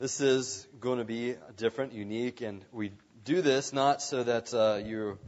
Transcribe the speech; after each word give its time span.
This 0.00 0.20
is 0.20 0.64
going 0.78 0.98
to 0.98 1.04
be 1.04 1.34
different, 1.56 1.92
unique, 1.92 2.40
and 2.40 2.64
we 2.70 2.92
do 3.24 3.42
this 3.42 3.72
not 3.72 4.00
so 4.00 4.22
that 4.22 4.54
uh, 4.54 4.78
you 4.84 5.18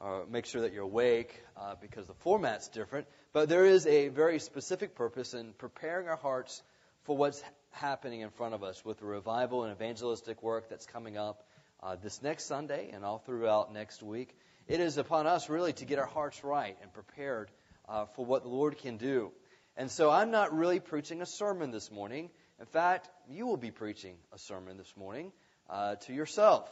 uh, 0.00 0.22
make 0.28 0.46
sure 0.46 0.62
that 0.62 0.72
you're 0.72 0.82
awake 0.82 1.40
uh, 1.56 1.76
because 1.80 2.08
the 2.08 2.14
format's 2.14 2.66
different, 2.66 3.06
but 3.32 3.48
there 3.48 3.64
is 3.64 3.86
a 3.86 4.08
very 4.08 4.40
specific 4.40 4.96
purpose 4.96 5.34
in 5.34 5.52
preparing 5.52 6.08
our 6.08 6.16
hearts 6.16 6.64
for 7.04 7.16
what's 7.16 7.40
happening 7.70 8.22
in 8.22 8.30
front 8.30 8.54
of 8.54 8.64
us 8.64 8.84
with 8.84 8.98
the 8.98 9.06
revival 9.06 9.62
and 9.62 9.72
evangelistic 9.72 10.42
work 10.42 10.68
that's 10.68 10.86
coming 10.86 11.16
up 11.16 11.46
uh, 11.80 11.94
this 11.94 12.20
next 12.20 12.46
Sunday 12.46 12.90
and 12.92 13.04
all 13.04 13.18
throughout 13.18 13.72
next 13.72 14.02
week. 14.02 14.34
It 14.66 14.80
is 14.80 14.98
upon 14.98 15.28
us 15.28 15.48
really 15.48 15.74
to 15.74 15.84
get 15.84 16.00
our 16.00 16.06
hearts 16.06 16.42
right 16.42 16.76
and 16.82 16.92
prepared 16.92 17.52
uh, 17.88 18.06
for 18.16 18.26
what 18.26 18.42
the 18.42 18.48
Lord 18.48 18.78
can 18.78 18.96
do. 18.96 19.30
And 19.76 19.92
so 19.92 20.10
I'm 20.10 20.32
not 20.32 20.52
really 20.52 20.80
preaching 20.80 21.22
a 21.22 21.26
sermon 21.26 21.70
this 21.70 21.92
morning. 21.92 22.30
In 22.60 22.66
fact, 22.66 23.08
you 23.30 23.46
will 23.46 23.56
be 23.56 23.70
preaching 23.70 24.16
a 24.32 24.38
sermon 24.38 24.78
this 24.78 24.92
morning 24.96 25.30
uh, 25.70 25.94
to 25.94 26.12
yourself. 26.12 26.68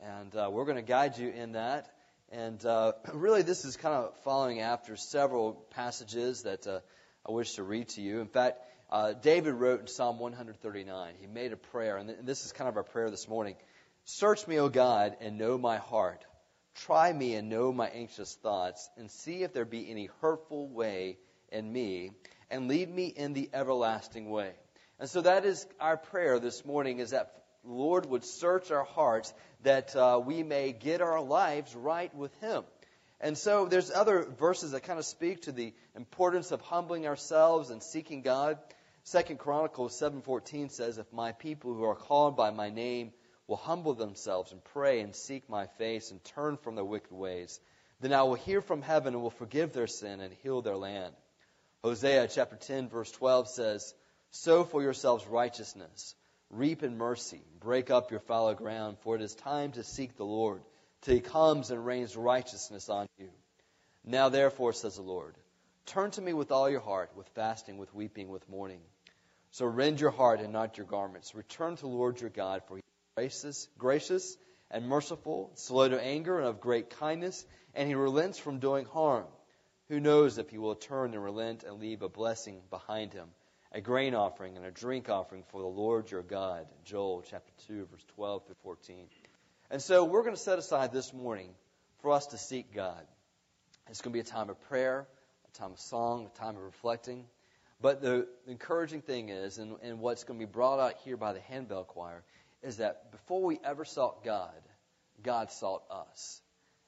And 0.00 0.34
uh, 0.34 0.48
we're 0.50 0.64
going 0.64 0.76
to 0.76 0.82
guide 0.82 1.18
you 1.18 1.28
in 1.28 1.52
that. 1.52 1.88
And 2.32 2.64
uh, 2.66 2.94
really, 3.14 3.42
this 3.42 3.64
is 3.64 3.76
kind 3.76 3.94
of 3.94 4.12
following 4.24 4.60
after 4.60 4.96
several 4.96 5.52
passages 5.70 6.42
that 6.42 6.66
uh, 6.66 6.80
I 7.24 7.30
wish 7.30 7.54
to 7.54 7.62
read 7.62 7.90
to 7.90 8.00
you. 8.00 8.20
In 8.20 8.26
fact, 8.26 8.58
uh, 8.90 9.12
David 9.12 9.54
wrote 9.54 9.78
in 9.78 9.86
Psalm 9.86 10.18
139, 10.18 11.14
he 11.20 11.28
made 11.28 11.52
a 11.52 11.56
prayer, 11.56 11.96
and 11.96 12.12
this 12.24 12.44
is 12.44 12.50
kind 12.50 12.68
of 12.68 12.76
our 12.76 12.82
prayer 12.82 13.08
this 13.08 13.28
morning. 13.28 13.54
Search 14.06 14.48
me, 14.48 14.58
O 14.58 14.68
God, 14.68 15.16
and 15.20 15.38
know 15.38 15.56
my 15.56 15.76
heart. 15.76 16.24
Try 16.74 17.12
me 17.12 17.36
and 17.36 17.48
know 17.48 17.72
my 17.72 17.86
anxious 17.86 18.34
thoughts, 18.34 18.90
and 18.96 19.08
see 19.08 19.44
if 19.44 19.52
there 19.52 19.64
be 19.64 19.88
any 19.88 20.08
hurtful 20.22 20.68
way 20.68 21.18
in 21.52 21.72
me, 21.72 22.10
and 22.50 22.66
lead 22.66 22.92
me 22.92 23.06
in 23.06 23.32
the 23.32 23.48
everlasting 23.54 24.28
way. 24.28 24.54
And 25.00 25.08
so 25.08 25.22
that 25.22 25.46
is 25.46 25.66
our 25.80 25.96
prayer 25.96 26.38
this 26.38 26.62
morning 26.66 26.98
is 26.98 27.10
that 27.10 27.32
Lord 27.64 28.04
would 28.04 28.22
search 28.22 28.70
our 28.70 28.84
hearts 28.84 29.32
that 29.62 29.96
uh, 29.96 30.20
we 30.22 30.42
may 30.42 30.72
get 30.72 31.00
our 31.00 31.22
lives 31.22 31.74
right 31.74 32.14
with 32.14 32.34
Him. 32.40 32.64
And 33.18 33.36
so 33.36 33.64
there's 33.64 33.90
other 33.90 34.24
verses 34.24 34.72
that 34.72 34.82
kind 34.82 34.98
of 34.98 35.06
speak 35.06 35.42
to 35.42 35.52
the 35.52 35.72
importance 35.96 36.52
of 36.52 36.60
humbling 36.60 37.06
ourselves 37.06 37.70
and 37.70 37.82
seeking 37.82 38.20
God. 38.20 38.58
Second 39.02 39.38
Chronicles 39.38 39.98
7:14 39.98 40.68
says, 40.70 40.98
"If 40.98 41.10
my 41.14 41.32
people 41.32 41.72
who 41.72 41.84
are 41.84 41.96
called 41.96 42.36
by 42.36 42.50
my 42.50 42.68
name 42.68 43.14
will 43.46 43.56
humble 43.56 43.94
themselves 43.94 44.52
and 44.52 44.62
pray 44.62 45.00
and 45.00 45.16
seek 45.16 45.48
my 45.48 45.66
face 45.78 46.10
and 46.10 46.22
turn 46.24 46.58
from 46.58 46.74
their 46.74 46.84
wicked 46.84 47.12
ways, 47.12 47.58
then 48.00 48.12
I 48.12 48.22
will 48.24 48.34
hear 48.34 48.60
from 48.60 48.82
heaven 48.82 49.14
and 49.14 49.22
will 49.22 49.30
forgive 49.30 49.72
their 49.72 49.86
sin 49.86 50.20
and 50.20 50.34
heal 50.42 50.60
their 50.60 50.76
land." 50.76 51.14
Hosea 51.82 52.28
chapter 52.28 52.56
10 52.56 52.90
verse 52.90 53.10
12 53.10 53.48
says, 53.48 53.94
"Sow 54.32 54.64
for 54.64 54.82
yourselves 54.82 55.26
righteousness, 55.26 56.14
reap 56.50 56.82
in 56.82 56.96
mercy, 56.96 57.42
break 57.58 57.90
up 57.90 58.10
your 58.10 58.20
fallow 58.20 58.54
ground, 58.54 58.98
for 59.00 59.16
it 59.16 59.22
is 59.22 59.34
time 59.34 59.72
to 59.72 59.82
seek 59.82 60.16
the 60.16 60.24
Lord, 60.24 60.62
till 61.02 61.14
he 61.14 61.20
comes 61.20 61.70
and 61.70 61.84
rains 61.84 62.16
righteousness 62.16 62.88
on 62.88 63.08
you. 63.18 63.30
Now 64.04 64.28
therefore, 64.28 64.72
says 64.72 64.96
the 64.96 65.02
Lord, 65.02 65.36
turn 65.86 66.10
to 66.12 66.22
me 66.22 66.32
with 66.32 66.52
all 66.52 66.70
your 66.70 66.80
heart, 66.80 67.10
with 67.16 67.28
fasting, 67.30 67.78
with 67.78 67.92
weeping, 67.94 68.28
with 68.28 68.48
mourning. 68.48 68.82
So 69.50 69.66
rend 69.66 70.00
your 70.00 70.10
heart 70.10 70.40
and 70.40 70.52
not 70.52 70.78
your 70.78 70.86
garments. 70.86 71.34
Return 71.34 71.74
to 71.76 71.82
the 71.82 71.88
Lord 71.88 72.20
your 72.20 72.30
God, 72.30 72.62
for 72.66 72.76
he 72.76 72.82
is 72.82 72.86
gracious, 73.16 73.68
gracious 73.78 74.36
and 74.70 74.86
merciful, 74.86 75.50
slow 75.54 75.88
to 75.88 76.00
anger 76.00 76.38
and 76.38 76.46
of 76.46 76.60
great 76.60 76.90
kindness, 76.90 77.44
and 77.74 77.88
he 77.88 77.94
relents 77.94 78.38
from 78.38 78.60
doing 78.60 78.84
harm. 78.84 79.26
Who 79.88 79.98
knows 79.98 80.38
if 80.38 80.50
he 80.50 80.58
will 80.58 80.76
turn 80.76 81.14
and 81.14 81.22
relent 81.22 81.64
and 81.64 81.80
leave 81.80 82.02
a 82.02 82.08
blessing 82.08 82.62
behind 82.70 83.12
him, 83.12 83.28
a 83.72 83.80
grain 83.80 84.14
offering 84.14 84.56
and 84.56 84.66
a 84.66 84.70
drink 84.70 85.08
offering 85.08 85.44
for 85.50 85.60
the 85.60 85.68
Lord 85.68 86.10
your 86.10 86.22
God. 86.22 86.66
Joel 86.84 87.22
chapter 87.28 87.52
2, 87.68 87.86
verse 87.90 88.04
12 88.16 88.46
through 88.46 88.56
14. 88.62 89.06
And 89.70 89.80
so 89.80 90.04
we're 90.04 90.22
going 90.22 90.34
to 90.34 90.40
set 90.40 90.58
aside 90.58 90.92
this 90.92 91.14
morning 91.14 91.50
for 92.02 92.10
us 92.10 92.26
to 92.28 92.38
seek 92.38 92.74
God. 92.74 93.06
It's 93.88 94.00
going 94.00 94.12
to 94.12 94.16
be 94.16 94.20
a 94.20 94.24
time 94.24 94.50
of 94.50 94.60
prayer, 94.62 95.06
a 95.48 95.58
time 95.58 95.72
of 95.72 95.78
song, 95.78 96.28
a 96.34 96.38
time 96.38 96.56
of 96.56 96.62
reflecting. 96.62 97.24
But 97.80 98.02
the 98.02 98.26
encouraging 98.48 99.02
thing 99.02 99.28
is, 99.28 99.58
and, 99.58 99.76
and 99.82 100.00
what's 100.00 100.24
going 100.24 100.38
to 100.38 100.44
be 100.44 100.50
brought 100.50 100.80
out 100.80 100.94
here 101.04 101.16
by 101.16 101.32
the 101.32 101.40
handbell 101.40 101.84
choir, 101.84 102.24
is 102.62 102.78
that 102.78 103.12
before 103.12 103.42
we 103.42 103.60
ever 103.64 103.84
sought 103.84 104.24
God, 104.24 104.60
God 105.22 105.50
sought 105.52 105.82
us. 105.90 106.42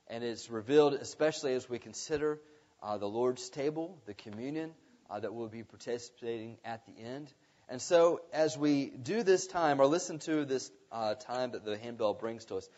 And 0.09 0.25
it's 0.25 0.50
revealed, 0.50 0.94
especially 0.94 1.54
as 1.54 1.69
we 1.69 1.78
consider 1.78 2.41
uh, 2.82 2.99
the 2.99 3.06
Lord's 3.06 3.49
table, 3.49 4.03
the 4.06 4.14
communion 4.14 4.72
uh, 5.12 5.21
that 5.21 5.34
we'll 5.34 5.49
be 5.49 5.62
participating 5.62 6.56
at 6.65 6.87
the 6.87 7.03
end. 7.03 7.33
And 7.69 7.81
so, 7.81 8.21
as 8.33 8.56
we 8.56 8.87
do 8.87 9.23
this 9.23 9.47
time, 9.47 9.81
or 9.81 9.87
listen 9.87 10.19
to 10.21 10.45
this 10.45 10.71
uh, 10.91 11.15
time 11.15 11.53
that 11.53 11.65
the 11.65 11.77
handbell 11.78 12.15
brings 12.15 12.47
to 12.47 12.56
us, 12.56 12.69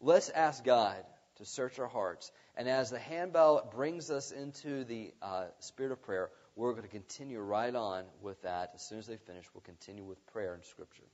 let's 0.00 0.28
ask 0.28 0.64
God 0.64 0.96
to 1.36 1.44
search 1.44 1.78
our 1.78 1.86
hearts. 1.86 2.30
And 2.56 2.68
as 2.68 2.90
the 2.90 2.98
handbell 2.98 3.70
brings 3.74 4.10
us 4.10 4.30
into 4.32 4.84
the 4.84 5.12
uh, 5.22 5.46
spirit 5.60 5.92
of 5.92 6.02
prayer, 6.02 6.30
we're 6.56 6.72
going 6.72 6.84
to 6.84 6.88
continue 6.88 7.38
right 7.38 7.74
on 7.74 8.04
with 8.20 8.42
that. 8.42 8.72
As 8.74 8.82
soon 8.82 8.98
as 8.98 9.06
they 9.06 9.16
finish, 9.16 9.44
we'll 9.54 9.62
continue 9.62 10.04
with 10.04 10.24
prayer 10.26 10.54
and 10.54 10.64
scripture. 10.64 11.04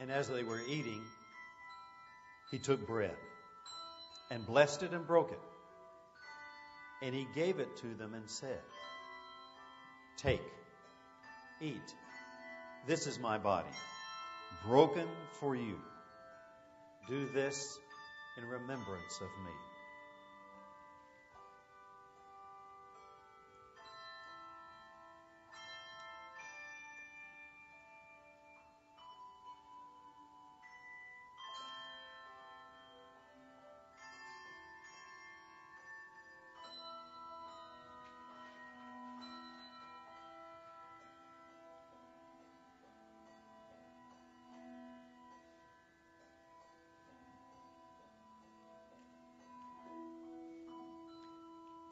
And 0.00 0.10
as 0.10 0.28
they 0.28 0.42
were 0.42 0.60
eating, 0.66 1.02
he 2.50 2.58
took 2.58 2.86
bread 2.86 3.16
and 4.30 4.46
blessed 4.46 4.82
it 4.82 4.92
and 4.92 5.06
broke 5.06 5.30
it. 5.30 5.40
And 7.02 7.14
he 7.14 7.26
gave 7.34 7.58
it 7.58 7.76
to 7.78 7.94
them 7.94 8.14
and 8.14 8.28
said, 8.28 8.60
Take, 10.16 10.42
eat. 11.60 11.94
This 12.86 13.06
is 13.06 13.18
my 13.18 13.36
body, 13.36 13.68
broken 14.66 15.06
for 15.38 15.54
you. 15.54 15.76
Do 17.06 17.28
this 17.34 17.78
in 18.38 18.46
remembrance 18.46 19.20
of 19.20 19.28
me. 19.44 19.69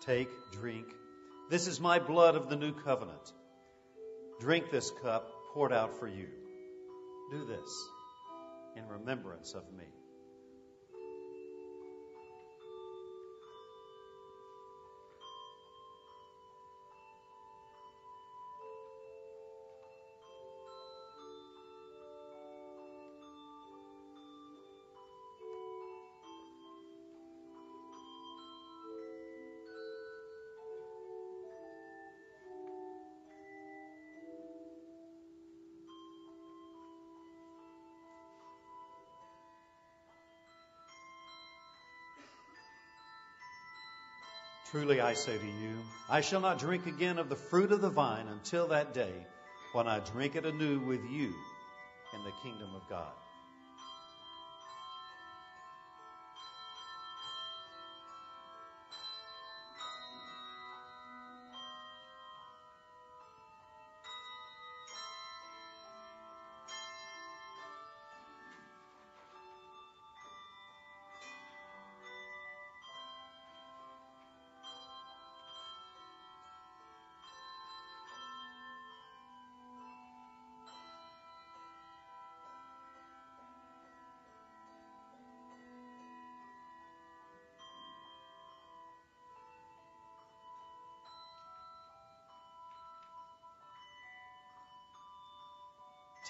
Take, 0.09 0.31
drink. 0.53 0.87
This 1.51 1.67
is 1.67 1.81
my 1.81 1.99
blood 1.99 2.35
of 2.35 2.49
the 2.49 2.57
new 2.57 2.73
covenant. 2.73 3.31
Drink 4.41 4.71
this 4.71 4.91
cup 5.03 5.31
poured 5.53 5.71
out 5.71 5.99
for 5.99 6.09
you. 6.09 6.29
Do 7.31 7.45
this 7.45 7.89
in 8.75 8.89
remembrance 8.89 9.53
of 9.53 9.71
me. 9.77 9.85
Truly 44.79 45.01
I 45.01 45.15
say 45.15 45.37
to 45.37 45.45
you, 45.45 45.87
I 46.09 46.21
shall 46.21 46.41
not 46.41 46.61
drink 46.61 46.87
again 46.87 47.19
of 47.19 47.29
the 47.29 47.35
fruit 47.35 47.73
of 47.73 47.81
the 47.81 47.91
vine 47.91 48.29
until 48.29 48.69
that 48.69 48.95
day 48.95 49.27
when 49.73 49.89
I 49.89 49.99
drink 49.99 50.37
it 50.37 50.47
anew 50.47 50.79
with 50.79 51.05
you 51.05 51.35
in 52.13 52.23
the 52.23 52.31
kingdom 52.31 52.77
of 52.77 52.89
God. 52.89 53.11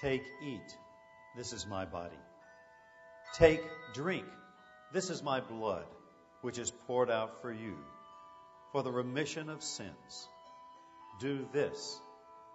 Take, 0.01 0.23
eat. 0.41 0.77
This 1.35 1.51
is 1.51 1.67
my 1.67 1.85
body. 1.85 2.19
Take, 3.33 3.61
drink. 3.93 4.25
This 4.93 5.09
is 5.09 5.21
my 5.21 5.41
blood, 5.41 5.85
which 6.41 6.57
is 6.57 6.71
poured 6.87 7.09
out 7.09 7.41
for 7.41 7.51
you 7.51 7.75
for 8.71 8.81
the 8.81 8.91
remission 8.91 9.49
of 9.49 9.61
sins. 9.61 10.27
Do 11.19 11.45
this 11.51 11.99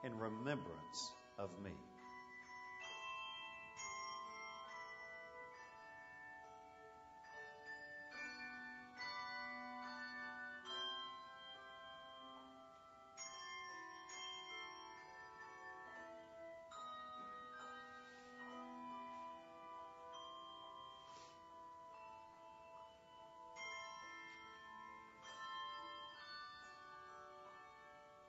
in 0.04 0.18
remembrance 0.18 1.12
of 1.38 1.50
me. 1.62 1.72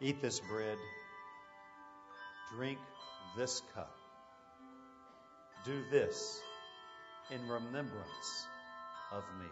Eat 0.06 0.22
this 0.22 0.40
bread, 0.40 0.78
drink 2.56 2.78
this 3.36 3.64
cup. 3.74 3.90
Do 5.66 5.82
this 5.90 6.40
in 7.32 7.42
remembrance 7.50 8.46
of 9.12 9.24
me. 9.40 9.48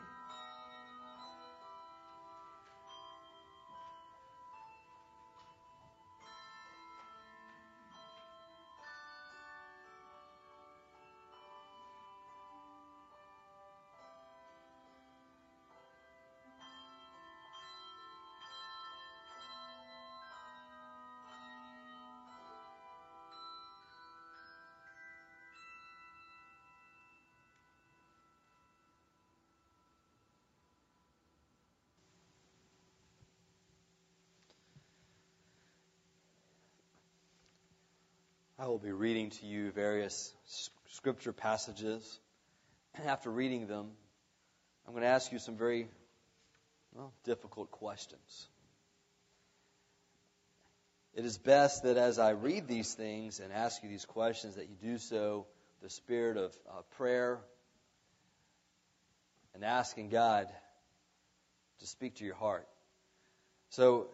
I 38.64 38.68
will 38.68 38.80
be 38.80 38.94
reading 38.94 39.30
to 39.30 39.46
you 39.46 39.72
various 39.72 40.34
scripture 40.86 41.34
passages. 41.34 42.20
And 42.96 43.10
After 43.10 43.30
reading 43.30 43.68
them, 43.68 43.90
I'm 44.88 44.94
going 44.94 45.04
to 45.04 45.10
ask 45.10 45.34
you 45.34 45.40
some 45.40 45.58
very 45.58 45.90
well, 46.94 47.12
difficult 47.26 47.72
questions. 47.72 48.48
It 51.14 51.26
is 51.26 51.38
best 51.38 51.84
that 51.84 51.98
as 51.98 52.20
I 52.20 52.30
read 52.30 52.70
these 52.70 52.94
things 52.94 53.42
and 53.42 53.52
ask 53.52 53.84
you 53.84 53.90
these 53.90 54.06
questions, 54.06 54.56
that 54.56 54.70
you 54.70 54.78
do 54.82 54.98
so 54.98 55.46
the 55.82 55.90
spirit 55.90 56.38
of 56.38 56.58
uh, 56.70 56.84
prayer 56.96 57.42
and 59.54 59.66
asking 59.66 60.08
God 60.08 60.48
to 61.80 61.86
speak 61.86 62.16
to 62.16 62.24
your 62.24 62.36
heart. 62.36 62.70
So 63.72 64.08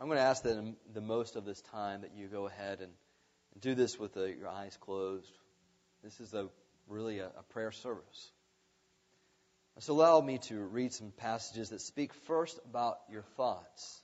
I'm 0.00 0.06
going 0.06 0.18
to 0.18 0.22
ask 0.22 0.44
that 0.44 0.74
the 0.94 1.00
most 1.00 1.34
of 1.34 1.44
this 1.44 1.60
time 1.72 2.02
that 2.02 2.12
you 2.14 2.28
go 2.28 2.46
ahead 2.46 2.78
and 2.82 2.92
do 3.60 3.74
this 3.74 3.98
with 3.98 4.14
the, 4.14 4.34
your 4.38 4.48
eyes 4.48 4.76
closed. 4.80 5.32
This 6.02 6.20
is 6.20 6.34
a 6.34 6.48
really 6.88 7.18
a, 7.18 7.26
a 7.26 7.42
prayer 7.50 7.72
service. 7.72 8.30
So 9.80 9.92
allow 9.92 10.20
me 10.20 10.38
to 10.48 10.58
read 10.58 10.92
some 10.92 11.12
passages 11.16 11.70
that 11.70 11.80
speak 11.80 12.12
first 12.26 12.58
about 12.68 12.98
your 13.08 13.22
thoughts, 13.36 14.02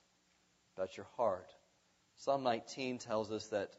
about 0.77 0.95
your 0.95 1.07
heart. 1.17 1.51
Psalm 2.17 2.43
19 2.43 2.97
tells 2.99 3.29
us 3.29 3.47
that, 3.47 3.71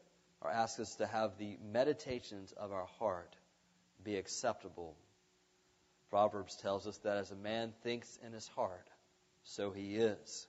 or 0.43 0.50
asks 0.50 0.78
us 0.78 0.96
to 0.96 1.06
have 1.06 1.38
the 1.38 1.56
meditations 1.73 2.52
of 2.52 2.70
our 2.70 2.87
heart 2.99 3.34
be 4.05 4.17
acceptable. 4.17 4.94
Proverbs 6.11 6.56
tells 6.56 6.87
us 6.87 6.99
that 6.99 7.17
as 7.17 7.31
a 7.31 7.37
man 7.37 7.73
thinks 7.82 8.19
in 8.25 8.32
his 8.32 8.46
heart, 8.49 8.88
so 9.44 9.70
he 9.70 9.96
is. 9.96 10.46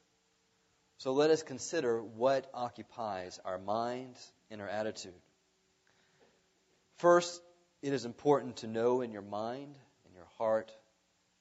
So 0.97 1.11
let 1.13 1.29
us 1.29 1.43
consider 1.43 2.01
what 2.01 2.49
occupies 2.53 3.39
our 3.45 3.59
minds 3.59 4.31
and 4.49 4.61
our 4.61 4.67
attitude. 4.67 5.13
First, 6.97 7.41
it 7.83 7.93
is 7.93 8.05
important 8.05 8.57
to 8.57 8.67
know 8.67 9.01
in 9.01 9.11
your 9.11 9.21
mind 9.21 9.75
and 10.05 10.15
your 10.15 10.27
heart 10.37 10.71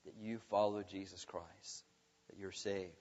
that 0.04 0.14
you 0.20 0.38
follow 0.50 0.82
Jesus 0.82 1.24
Christ, 1.24 1.84
that 2.28 2.38
you're 2.38 2.52
saved. 2.52 2.92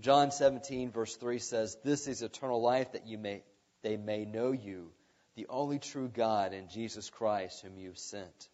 John 0.00 0.30
17 0.30 0.90
verse 0.90 1.14
3 1.16 1.38
says, 1.38 1.76
"This 1.84 2.06
is 2.06 2.22
eternal 2.22 2.60
life 2.60 2.92
that 2.92 3.06
you 3.06 3.18
may 3.18 3.44
they 3.82 3.96
may 3.96 4.24
know 4.24 4.52
you, 4.52 4.92
the 5.34 5.46
only 5.48 5.78
true 5.78 6.08
God 6.08 6.52
and 6.52 6.70
Jesus 6.70 7.10
Christ 7.10 7.60
whom 7.60 7.78
you've 7.78 7.98
sent." 7.98 8.48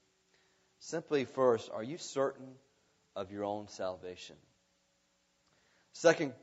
Simply 0.80 1.24
first, 1.24 1.70
are 1.70 1.82
you 1.82 1.98
certain 1.98 2.58
of 3.14 3.30
your 3.30 3.44
own 3.44 3.68
salvation? 3.68 4.36
Second 5.92 6.34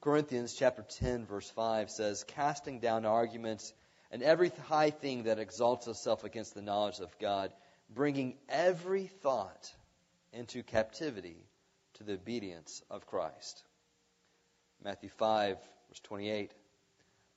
Corinthians 0.00 0.54
chapter 0.54 0.82
10 0.82 1.26
verse 1.26 1.50
5 1.50 1.90
says, 1.90 2.24
casting 2.24 2.80
down 2.80 3.04
arguments 3.04 3.72
and 4.10 4.22
every 4.22 4.50
high 4.68 4.90
thing 4.90 5.24
that 5.24 5.38
exalts 5.38 5.86
itself 5.86 6.24
against 6.24 6.54
the 6.54 6.62
knowledge 6.62 7.00
of 7.00 7.18
God, 7.18 7.52
bringing 7.90 8.36
every 8.48 9.06
thought 9.06 9.72
into 10.32 10.62
captivity 10.62 11.36
to 11.94 12.04
the 12.04 12.14
obedience 12.14 12.82
of 12.90 13.06
Christ. 13.06 13.64
Matthew 14.82 15.08
5 15.08 15.56
verse 15.88 16.00
28. 16.00 16.52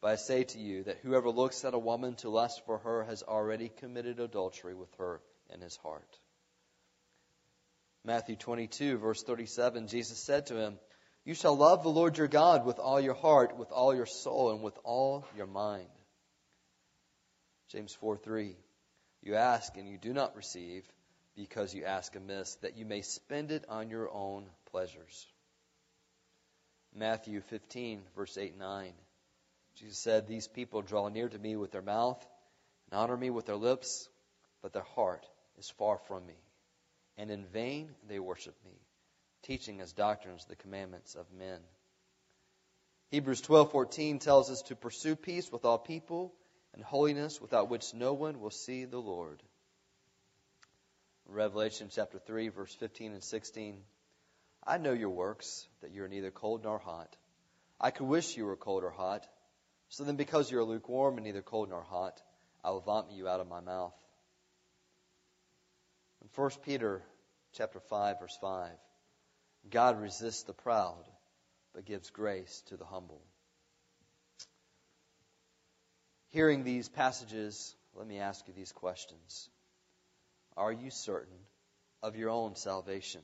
But 0.01 0.11
I 0.11 0.15
say 0.15 0.43
to 0.43 0.59
you 0.59 0.83
that 0.83 0.99
whoever 0.99 1.29
looks 1.29 1.65
at 1.65 1.73
a 1.73 1.79
woman 1.79 2.15
to 2.17 2.29
lust 2.29 2.65
for 2.65 2.77
her 2.79 3.03
has 3.03 3.23
already 3.23 3.69
committed 3.69 4.19
adultery 4.19 4.73
with 4.73 4.93
her 4.97 5.21
in 5.53 5.61
his 5.61 5.75
heart. 5.77 6.19
Matthew 8.05 8.35
22 8.37 8.97
verse 8.97 9.23
37, 9.23 9.87
Jesus 9.87 10.17
said 10.17 10.45
to 10.47 10.55
him, 10.55 10.79
you 11.29 11.36
shall 11.36 11.55
love 11.55 11.83
the 11.83 11.89
Lord 11.89 12.17
your 12.17 12.27
God 12.27 12.65
with 12.65 12.79
all 12.79 13.00
your 13.00 13.13
heart, 13.13 13.55
with 13.55 13.71
all 13.71 13.93
your 13.93 14.07
soul, 14.07 14.50
and 14.50 14.63
with 14.63 14.75
all 14.83 15.27
your 15.38 15.45
mind. 15.45 15.86
James 17.67 17.93
4 17.93 18.17
3. 18.17 18.55
You 19.21 19.36
ask 19.36 19.77
and 19.77 19.88
you 19.88 20.00
do 20.00 20.12
not 20.12 20.36
receive 20.36 20.83
because 21.36 21.71
you 21.75 21.86
ask 21.86 22.15
amiss, 22.15 22.55
that 22.63 22.77
you 22.77 22.83
may 22.83 23.03
spend 23.03 23.51
it 23.51 23.63
on 23.69 23.91
your 23.91 24.09
own 24.12 24.45
pleasures. 24.71 25.27
Matthew 26.95 27.41
15, 27.41 28.01
verse 28.15 28.36
8 28.36 28.53
and 28.53 28.59
9. 28.62 28.93
Jesus 29.75 30.00
said, 30.00 30.27
These 30.27 30.48
people 30.48 30.81
draw 30.81 31.09
near 31.09 31.29
to 31.29 31.38
me 31.38 31.55
with 31.55 31.71
their 31.71 31.83
mouth 31.83 32.25
and 32.89 33.00
honor 33.00 33.15
me 33.15 33.29
with 33.29 33.45
their 33.45 33.55
lips, 33.55 34.09
but 34.63 34.74
their 34.74 34.81
heart 34.95 35.27
is 35.59 35.69
far 35.77 36.00
from 36.07 36.25
me, 36.25 36.41
and 37.19 37.29
in 37.29 37.45
vain 37.45 37.91
they 38.07 38.17
worship 38.17 38.55
me 38.65 38.79
teaching 39.43 39.81
as 39.81 39.93
doctrines 39.93 40.46
the 40.46 40.55
commandments 40.55 41.15
of 41.15 41.31
men. 41.31 41.60
Hebrews 43.12 43.41
12:14 43.41 44.19
tells 44.19 44.51
us 44.51 44.62
to 44.63 44.75
pursue 44.75 45.15
peace 45.15 45.51
with 45.51 45.65
all 45.65 45.79
people 45.79 46.34
and 46.74 46.84
holiness 46.84 47.41
without 47.41 47.69
which 47.69 47.93
no 47.93 48.13
one 48.13 48.39
will 48.39 48.51
see 48.51 48.86
the 48.86 49.00
Lord. 49.00 49.41
Revelation 51.25 51.89
chapter 51.91 52.19
3 52.19 52.50
verse 52.50 52.74
15 52.75 53.13
and 53.13 53.24
16 53.24 53.84
I 54.65 54.77
know 54.77 54.93
your 54.93 55.10
works 55.10 55.67
that 55.81 55.91
you 55.91 56.03
are 56.03 56.08
neither 56.08 56.31
cold 56.31 56.63
nor 56.63 56.77
hot. 56.77 57.15
I 57.79 57.91
could 57.91 58.08
wish 58.08 58.38
you 58.38 58.46
were 58.46 58.58
cold 58.58 58.84
or 58.84 58.91
hot. 58.91 59.27
So 59.88 60.03
then 60.03 60.15
because 60.15 60.51
you 60.51 60.60
are 60.60 60.63
lukewarm 60.63 61.17
and 61.17 61.25
neither 61.25 61.41
cold 61.41 61.69
nor 61.69 61.81
hot, 61.81 62.22
I 62.63 62.72
will 62.72 62.81
vomit 62.81 63.13
you 63.13 63.27
out 63.27 63.39
of 63.39 63.48
my 63.48 63.62
mouth. 63.62 63.96
In 66.22 66.29
1 66.36 66.51
Peter 66.63 67.01
chapter 67.53 67.79
5 67.79 68.19
verse 68.19 68.38
5 68.39 68.69
God 69.71 70.01
resists 70.01 70.43
the 70.43 70.53
proud, 70.53 71.03
but 71.73 71.85
gives 71.85 72.09
grace 72.09 72.63
to 72.67 72.77
the 72.77 72.85
humble. 72.85 73.21
Hearing 76.29 76.63
these 76.63 76.89
passages, 76.89 77.75
let 77.95 78.07
me 78.07 78.19
ask 78.19 78.47
you 78.47 78.53
these 78.53 78.71
questions. 78.71 79.49
Are 80.55 80.71
you 80.71 80.91
certain 80.91 81.39
of 82.03 82.15
your 82.15 82.29
own 82.29 82.55
salvation? 82.55 83.21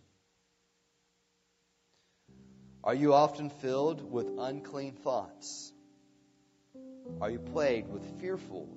Are 2.83 2.95
you 2.95 3.13
often 3.13 3.49
filled 3.49 4.11
with 4.11 4.27
unclean 4.37 4.93
thoughts? 4.93 5.71
Are 7.21 7.29
you 7.29 7.39
plagued 7.39 7.89
with 7.89 8.19
fearful 8.19 8.67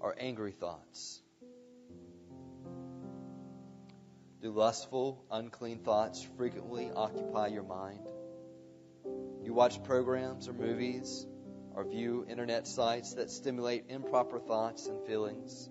or 0.00 0.14
angry 0.18 0.52
thoughts? 0.52 1.21
Do 4.42 4.50
lustful, 4.50 5.24
unclean 5.30 5.78
thoughts 5.78 6.20
frequently 6.36 6.90
occupy 6.90 7.46
your 7.46 7.62
mind? 7.62 8.08
You 9.44 9.54
watch 9.54 9.84
programs 9.84 10.48
or 10.48 10.52
movies 10.52 11.24
or 11.74 11.84
view 11.84 12.26
internet 12.28 12.66
sites 12.66 13.14
that 13.14 13.30
stimulate 13.30 13.84
improper 13.88 14.40
thoughts 14.40 14.88
and 14.88 15.06
feelings? 15.06 15.70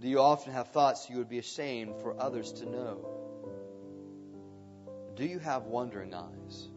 Do 0.00 0.08
you 0.08 0.18
often 0.18 0.52
have 0.54 0.72
thoughts 0.72 1.08
you 1.08 1.18
would 1.18 1.28
be 1.28 1.38
ashamed 1.38 2.00
for 2.02 2.20
others 2.20 2.52
to 2.54 2.66
know? 2.66 3.08
Do 5.14 5.24
you 5.24 5.38
have 5.38 5.66
wondering 5.66 6.14
eyes? 6.14 6.68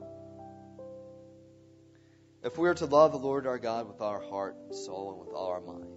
If 2.43 2.59
we 2.59 2.69
are 2.69 2.75
to 2.75 2.85
love 2.85 3.11
the 3.11 3.17
Lord 3.17 3.47
our 3.47 3.57
God 3.57 3.87
with 3.87 4.01
our 4.01 4.21
heart 4.21 4.55
and 4.65 4.75
soul 4.75 5.11
and 5.11 5.19
with 5.19 5.35
all 5.35 5.47
our 5.47 5.61
mind, 5.61 5.87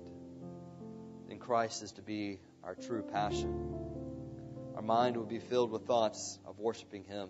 then 1.29 1.39
Christ 1.39 1.83
is 1.83 1.93
to 1.93 2.03
be 2.03 2.39
our 2.65 2.75
true 2.75 3.03
passion. 3.03 3.75
Our 4.75 4.83
mind 4.83 5.17
will 5.17 5.27
be 5.27 5.39
filled 5.39 5.71
with 5.71 5.87
thoughts 5.87 6.39
of 6.47 6.59
worshiping 6.59 7.05
Him. 7.05 7.29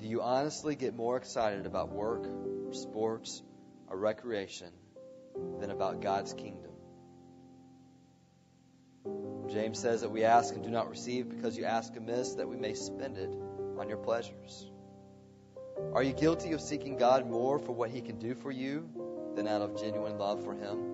Do 0.00 0.06
you 0.08 0.22
honestly 0.22 0.74
get 0.74 0.94
more 0.96 1.16
excited 1.16 1.66
about 1.66 1.92
work, 1.92 2.26
or 2.26 2.72
sports, 2.72 3.42
or 3.88 3.96
recreation 3.96 4.70
than 5.60 5.70
about 5.70 6.00
God's 6.00 6.32
kingdom? 6.32 6.70
James 9.48 9.78
says 9.78 10.00
that 10.00 10.10
we 10.10 10.24
ask 10.24 10.54
and 10.54 10.64
do 10.64 10.70
not 10.70 10.88
receive 10.88 11.28
because 11.28 11.56
you 11.56 11.64
ask 11.64 11.94
amiss 11.96 12.34
that 12.34 12.48
we 12.48 12.56
may 12.56 12.74
spend 12.74 13.18
it 13.18 13.30
on 13.78 13.88
your 13.88 13.98
pleasures. 13.98 14.70
Are 15.92 16.02
you 16.02 16.14
guilty 16.14 16.52
of 16.52 16.60
seeking 16.60 16.96
God 16.96 17.28
more 17.28 17.58
for 17.58 17.72
what 17.72 17.90
He 17.90 18.00
can 18.00 18.18
do 18.18 18.34
for 18.34 18.50
you 18.50 18.88
than 19.36 19.46
out 19.46 19.60
of 19.60 19.78
genuine 19.78 20.16
love 20.18 20.42
for 20.42 20.54
Him? 20.54 20.91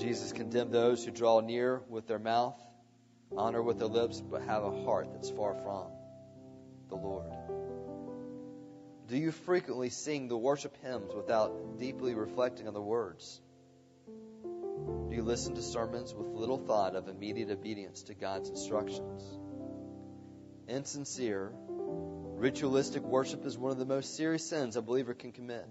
Jesus 0.00 0.32
condemned 0.32 0.72
those 0.72 1.04
who 1.04 1.10
draw 1.10 1.40
near 1.40 1.82
with 1.90 2.06
their 2.06 2.18
mouth, 2.18 2.58
honor 3.36 3.62
with 3.62 3.78
their 3.78 3.88
lips, 3.88 4.20
but 4.20 4.40
have 4.42 4.64
a 4.64 4.84
heart 4.84 5.08
that's 5.12 5.28
far 5.30 5.54
from 5.54 5.88
the 6.88 6.96
Lord. 6.96 7.30
Do 9.08 9.18
you 9.18 9.30
frequently 9.30 9.90
sing 9.90 10.28
the 10.28 10.38
worship 10.38 10.74
hymns 10.82 11.12
without 11.14 11.78
deeply 11.78 12.14
reflecting 12.14 12.66
on 12.66 12.72
the 12.72 12.80
words? 12.80 13.40
Do 15.10 15.14
you 15.14 15.22
listen 15.22 15.54
to 15.56 15.62
sermons 15.62 16.14
with 16.14 16.28
little 16.28 16.56
thought 16.56 16.96
of 16.96 17.08
immediate 17.08 17.50
obedience 17.50 18.04
to 18.04 18.14
God's 18.14 18.48
instructions? 18.48 19.22
Insincere, 20.66 21.52
ritualistic 21.58 23.02
worship 23.02 23.44
is 23.44 23.58
one 23.58 23.72
of 23.72 23.78
the 23.78 23.84
most 23.84 24.16
serious 24.16 24.48
sins 24.48 24.76
a 24.76 24.82
believer 24.82 25.12
can 25.12 25.32
commit. 25.32 25.66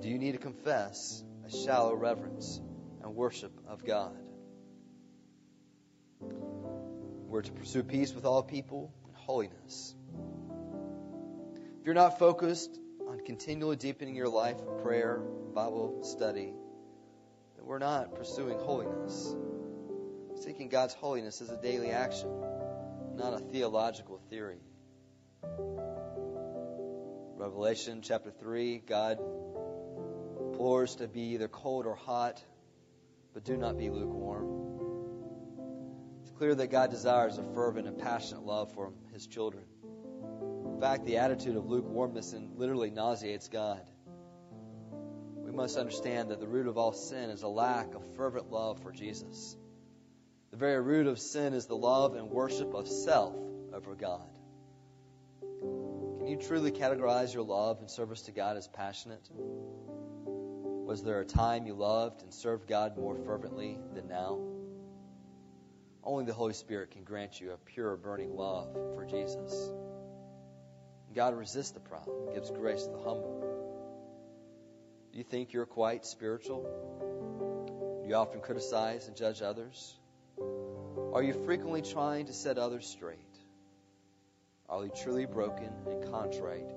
Do 0.00 0.08
you 0.08 0.18
need 0.18 0.32
to 0.32 0.38
confess 0.38 1.24
a 1.44 1.50
shallow 1.50 1.94
reverence 1.94 2.60
and 3.04 3.14
worship 3.14 3.52
of 3.68 3.84
God? 3.84 4.16
We're 6.20 7.42
to 7.42 7.52
pursue 7.52 7.82
peace 7.82 8.14
with 8.14 8.24
all 8.24 8.42
people 8.42 8.92
and 9.06 9.14
holiness. 9.14 9.94
If 11.80 11.86
you're 11.86 11.94
not 11.94 12.18
focused 12.18 12.80
on 13.06 13.20
continually 13.20 13.76
deepening 13.76 14.16
your 14.16 14.28
life 14.28 14.56
of 14.58 14.82
prayer, 14.82 15.18
Bible 15.54 16.00
study, 16.02 16.54
then 17.56 17.66
we're 17.66 17.78
not 17.78 18.14
pursuing 18.14 18.58
holiness. 18.58 19.34
Seeking 20.42 20.68
God's 20.68 20.94
holiness 20.94 21.40
is 21.40 21.50
a 21.50 21.60
daily 21.60 21.90
action, 21.90 22.30
not 23.14 23.34
a 23.34 23.38
theological 23.38 24.18
theory. 24.30 24.60
Revelation 27.36 28.00
chapter 28.00 28.30
3 28.30 28.78
God 28.78 29.18
implores 30.40 30.94
to 30.96 31.06
be 31.06 31.34
either 31.34 31.48
cold 31.48 31.84
or 31.84 31.94
hot, 31.94 32.42
but 33.34 33.44
do 33.44 33.56
not 33.56 33.76
be 33.76 33.90
lukewarm. 33.90 34.48
It's 36.22 36.30
clear 36.30 36.54
that 36.54 36.68
God 36.68 36.90
desires 36.90 37.36
a 37.36 37.42
fervent 37.42 37.88
and 37.88 37.98
passionate 37.98 38.44
love 38.44 38.72
for 38.72 38.92
his 39.12 39.26
children. 39.26 39.64
In 40.72 40.80
fact, 40.80 41.04
the 41.04 41.18
attitude 41.18 41.56
of 41.56 41.66
lukewarmness 41.66 42.34
literally 42.56 42.90
nauseates 42.90 43.48
God. 43.48 43.82
We 45.36 45.50
must 45.50 45.76
understand 45.76 46.30
that 46.30 46.40
the 46.40 46.46
root 46.46 46.68
of 46.68 46.78
all 46.78 46.92
sin 46.92 47.30
is 47.30 47.42
a 47.42 47.48
lack 47.48 47.94
of 47.94 48.02
fervent 48.16 48.50
love 48.50 48.80
for 48.80 48.92
Jesus. 48.92 49.56
The 50.50 50.56
very 50.56 50.80
root 50.80 51.08
of 51.08 51.18
sin 51.18 51.52
is 51.52 51.66
the 51.66 51.76
love 51.76 52.14
and 52.14 52.30
worship 52.30 52.74
of 52.74 52.86
self 52.88 53.34
over 53.72 53.96
God. 53.96 54.28
Can 56.18 56.28
you 56.28 56.36
truly 56.36 56.70
categorize 56.70 57.34
your 57.34 57.42
love 57.42 57.80
and 57.80 57.90
service 57.90 58.22
to 58.22 58.32
God 58.32 58.56
as 58.56 58.68
passionate? 58.68 59.28
Was 60.84 61.02
there 61.02 61.20
a 61.20 61.24
time 61.24 61.66
you 61.66 61.72
loved 61.72 62.22
and 62.22 62.32
served 62.32 62.68
God 62.68 62.98
more 62.98 63.16
fervently 63.16 63.78
than 63.94 64.06
now? 64.06 64.38
Only 66.02 66.26
the 66.26 66.34
Holy 66.34 66.52
Spirit 66.52 66.90
can 66.90 67.04
grant 67.04 67.40
you 67.40 67.52
a 67.52 67.56
pure, 67.56 67.96
burning 67.96 68.36
love 68.36 68.74
for 68.94 69.06
Jesus. 69.06 69.70
God 71.14 71.34
resists 71.38 71.70
the 71.70 71.80
proud, 71.80 72.34
gives 72.34 72.50
grace 72.50 72.84
to 72.84 72.90
the 72.90 72.98
humble. 72.98 73.40
Do 75.10 75.18
you 75.18 75.24
think 75.24 75.54
you're 75.54 75.64
quite 75.64 76.04
spiritual? 76.04 76.66
Do 78.02 78.08
you 78.08 78.14
often 78.14 78.40
criticize 78.40 79.08
and 79.08 79.16
judge 79.16 79.40
others? 79.40 79.96
Are 81.14 81.22
you 81.22 81.32
frequently 81.46 81.80
trying 81.80 82.26
to 82.26 82.34
set 82.34 82.58
others 82.58 82.86
straight? 82.86 83.18
Are 84.68 84.84
you 84.84 84.90
truly 84.90 85.24
broken 85.24 85.70
and 85.86 86.10
contrite 86.10 86.70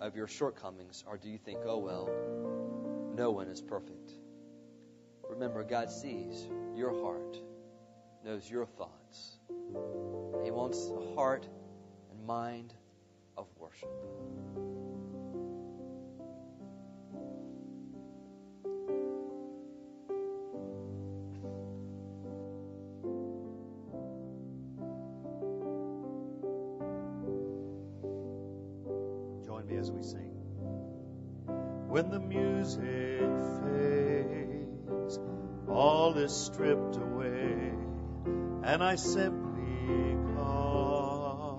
of 0.00 0.16
your 0.16 0.26
shortcomings, 0.26 1.04
or 1.06 1.18
do 1.18 1.28
you 1.28 1.38
think, 1.38 1.60
oh 1.64 1.78
well, 1.78 2.10
no 3.14 3.30
one 3.30 3.48
is 3.48 3.60
perfect? 3.60 4.12
Remember, 5.28 5.62
God 5.62 5.90
sees 5.90 6.48
your 6.74 6.92
heart, 7.02 7.38
knows 8.24 8.50
your 8.50 8.66
thoughts. 8.66 9.38
He 10.42 10.50
wants 10.50 10.90
a 10.90 11.14
heart 11.14 11.46
and 12.10 12.26
mind 12.26 12.74
of 13.36 13.46
worship. 13.58 13.90
And 38.74 38.82
I 38.82 38.96
simply 38.96 40.16
come, 40.34 41.58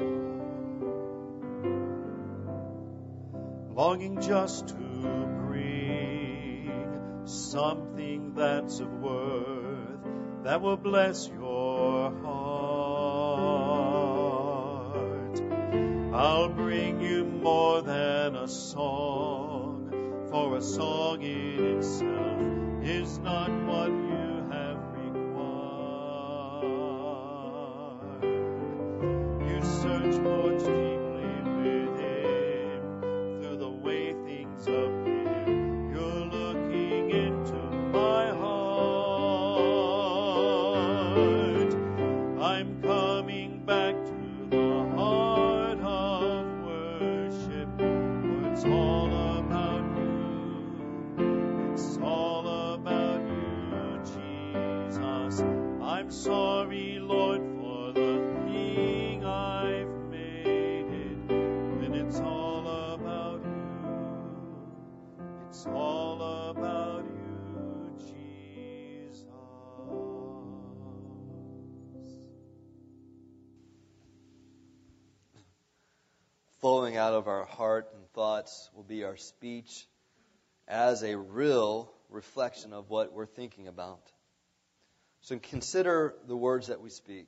longing 3.74 4.20
just 4.20 4.68
to 4.68 4.76
bring 5.48 7.24
something 7.24 8.34
that's 8.36 8.82
of 8.82 8.92
worth 9.00 10.04
that 10.44 10.60
will 10.62 10.76
bless 10.76 11.30
your 11.30 12.12
heart. 12.22 12.36
I'll 16.14 16.50
bring 16.50 17.00
you 17.00 17.24
more 17.24 17.82
than 17.82 18.36
a 18.36 18.50
song, 18.50 20.28
for 20.30 20.58
a 20.58 20.62
song 20.62 21.22
in 21.22 21.78
itself 21.78 22.84
is 22.84 23.20
not 23.20 23.50
what 23.68 23.95
of 77.26 77.30
our 77.30 77.46
heart 77.46 77.90
and 77.96 78.08
thoughts 78.14 78.70
will 78.76 78.84
be 78.84 79.04
our 79.04 79.18
speech 79.18 79.88
as 80.68 81.02
a 81.02 81.18
real 81.18 81.92
reflection 82.12 82.72
of 82.72 82.92
what 82.92 83.14
we're 83.14 83.26
thinking 83.26 83.68
about. 83.68 84.12
So 85.22 85.40
consider 85.40 86.14
the 86.28 86.38
words 86.38 86.68
that 86.68 86.82
we 86.82 86.92
speak. 86.92 87.28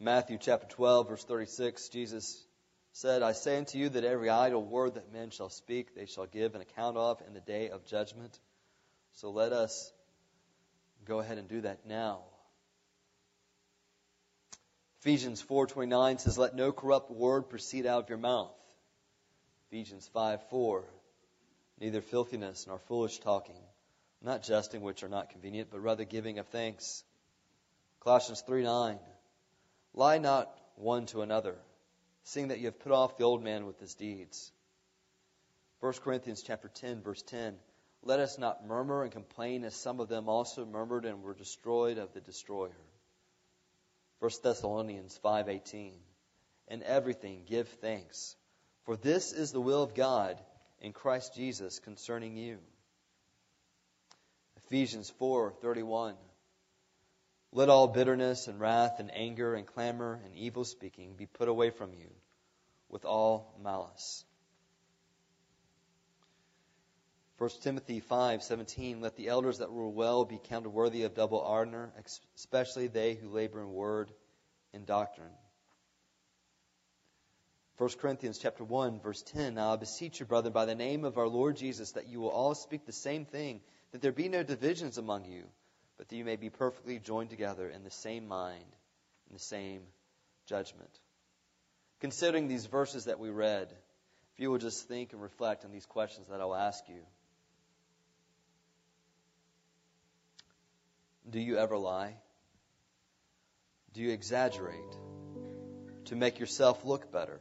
Matthew 0.00 0.38
chapter 0.40 0.66
12, 0.66 1.08
verse 1.08 1.24
36, 1.24 1.88
Jesus 1.90 2.44
said, 2.92 3.22
I 3.22 3.30
say 3.30 3.58
unto 3.58 3.78
you 3.78 3.90
that 3.90 4.02
every 4.02 4.28
idle 4.28 4.64
word 4.64 4.94
that 4.94 5.12
men 5.12 5.30
shall 5.30 5.50
speak, 5.50 5.94
they 5.94 6.06
shall 6.06 6.26
give 6.26 6.56
an 6.56 6.62
account 6.62 6.96
of 6.96 7.22
in 7.28 7.32
the 7.32 7.40
day 7.40 7.70
of 7.70 7.86
judgment. 7.86 8.36
So 9.12 9.30
let 9.30 9.52
us 9.52 9.92
go 11.04 11.20
ahead 11.20 11.38
and 11.38 11.46
do 11.46 11.60
that 11.60 11.86
now. 11.86 12.22
Ephesians 15.00 15.42
4:29 15.42 16.20
says, 16.20 16.36
"Let 16.36 16.54
no 16.54 16.72
corrupt 16.72 17.10
word 17.10 17.48
proceed 17.48 17.86
out 17.86 18.02
of 18.02 18.10
your 18.10 18.18
mouth." 18.18 18.54
Ephesians 19.68 20.10
5:4, 20.14 20.84
"Neither 21.78 22.02
filthiness 22.02 22.66
nor 22.66 22.78
foolish 22.78 23.18
talking, 23.18 23.64
not 24.20 24.42
jesting 24.42 24.82
which 24.82 25.02
are 25.02 25.08
not 25.08 25.30
convenient, 25.30 25.70
but 25.70 25.80
rather 25.80 26.04
giving 26.04 26.38
of 26.38 26.48
thanks." 26.48 27.02
Colossians 28.00 28.42
3:9, 28.42 29.00
"Lie 29.94 30.18
not 30.18 30.54
one 30.74 31.06
to 31.06 31.22
another, 31.22 31.58
seeing 32.22 32.48
that 32.48 32.58
you 32.58 32.66
have 32.66 32.78
put 32.78 32.92
off 32.92 33.16
the 33.16 33.24
old 33.24 33.42
man 33.42 33.64
with 33.64 33.80
his 33.80 33.94
deeds." 33.94 34.52
1 35.78 35.94
Corinthians 36.02 36.42
chapter 36.42 36.68
10 36.68 37.00
verse 37.00 37.22
10, 37.22 37.58
"Let 38.02 38.20
us 38.20 38.36
not 38.36 38.66
murmur 38.66 39.04
and 39.04 39.10
complain 39.10 39.64
as 39.64 39.74
some 39.74 39.98
of 39.98 40.08
them 40.08 40.28
also 40.28 40.66
murmured 40.66 41.06
and 41.06 41.22
were 41.22 41.32
destroyed 41.32 41.96
of 41.96 42.12
the 42.12 42.20
destroyer." 42.20 42.76
1 44.20 44.30
Thessalonians 44.42 45.18
5:18 45.24 45.94
In 46.68 46.82
everything 46.82 47.44
give 47.46 47.68
thanks 47.80 48.36
for 48.84 48.94
this 48.96 49.32
is 49.32 49.50
the 49.50 49.60
will 49.60 49.82
of 49.82 49.94
God 49.94 50.38
in 50.80 50.92
Christ 50.92 51.34
Jesus 51.34 51.78
concerning 51.78 52.36
you. 52.36 52.58
Ephesians 54.58 55.10
4:31 55.18 56.16
Let 57.52 57.70
all 57.70 57.88
bitterness 57.88 58.46
and 58.46 58.60
wrath 58.60 59.00
and 59.00 59.10
anger 59.14 59.54
and 59.54 59.66
clamor 59.66 60.20
and 60.24 60.34
evil 60.34 60.64
speaking 60.64 61.16
be 61.16 61.26
put 61.26 61.48
away 61.48 61.70
from 61.70 61.94
you 61.94 62.10
with 62.90 63.06
all 63.06 63.58
malice. 63.62 64.24
1 67.40 67.48
Timothy 67.62 68.02
5:17 68.02 69.00
Let 69.00 69.16
the 69.16 69.28
elders 69.28 69.58
that 69.58 69.70
rule 69.70 69.94
well 69.94 70.26
be 70.26 70.36
counted 70.36 70.68
worthy 70.68 71.04
of 71.04 71.14
double 71.14 71.40
honor, 71.40 71.90
especially 72.36 72.86
they 72.86 73.14
who 73.14 73.30
labor 73.30 73.62
in 73.62 73.72
word 73.72 74.12
and 74.74 74.84
doctrine. 74.84 75.32
1 77.78 77.88
Corinthians 77.98 78.38
chapter 78.38 78.62
1 78.62 79.00
verse 79.00 79.22
10 79.22 79.54
Now 79.54 79.72
I 79.72 79.76
beseech 79.76 80.20
you 80.20 80.26
brethren 80.26 80.52
by 80.52 80.66
the 80.66 80.74
name 80.74 81.06
of 81.06 81.16
our 81.16 81.28
Lord 81.28 81.56
Jesus 81.56 81.92
that 81.92 82.08
you 82.08 82.20
will 82.20 82.28
all 82.28 82.54
speak 82.54 82.84
the 82.84 82.92
same 82.92 83.24
thing 83.24 83.62
that 83.92 84.02
there 84.02 84.12
be 84.12 84.28
no 84.28 84.42
divisions 84.42 84.98
among 84.98 85.24
you 85.24 85.44
but 85.96 86.10
that 86.10 86.16
you 86.16 86.26
may 86.26 86.36
be 86.36 86.50
perfectly 86.50 86.98
joined 86.98 87.30
together 87.30 87.70
in 87.70 87.84
the 87.84 87.90
same 87.90 88.28
mind 88.28 88.76
in 89.28 89.32
the 89.32 89.38
same 89.38 89.80
judgment. 90.44 90.90
Considering 92.00 92.48
these 92.48 92.66
verses 92.66 93.06
that 93.06 93.18
we 93.18 93.30
read 93.30 93.74
if 94.34 94.40
you 94.40 94.50
will 94.50 94.58
just 94.58 94.88
think 94.88 95.14
and 95.14 95.22
reflect 95.22 95.64
on 95.64 95.72
these 95.72 95.86
questions 95.86 96.26
that 96.28 96.42
I'll 96.42 96.54
ask 96.54 96.86
you 96.86 97.00
Do 101.30 101.38
you 101.38 101.58
ever 101.58 101.76
lie? 101.76 102.16
Do 103.92 104.00
you 104.00 104.10
exaggerate 104.10 104.98
to 106.06 106.16
make 106.16 106.40
yourself 106.40 106.84
look 106.84 107.12
better? 107.12 107.40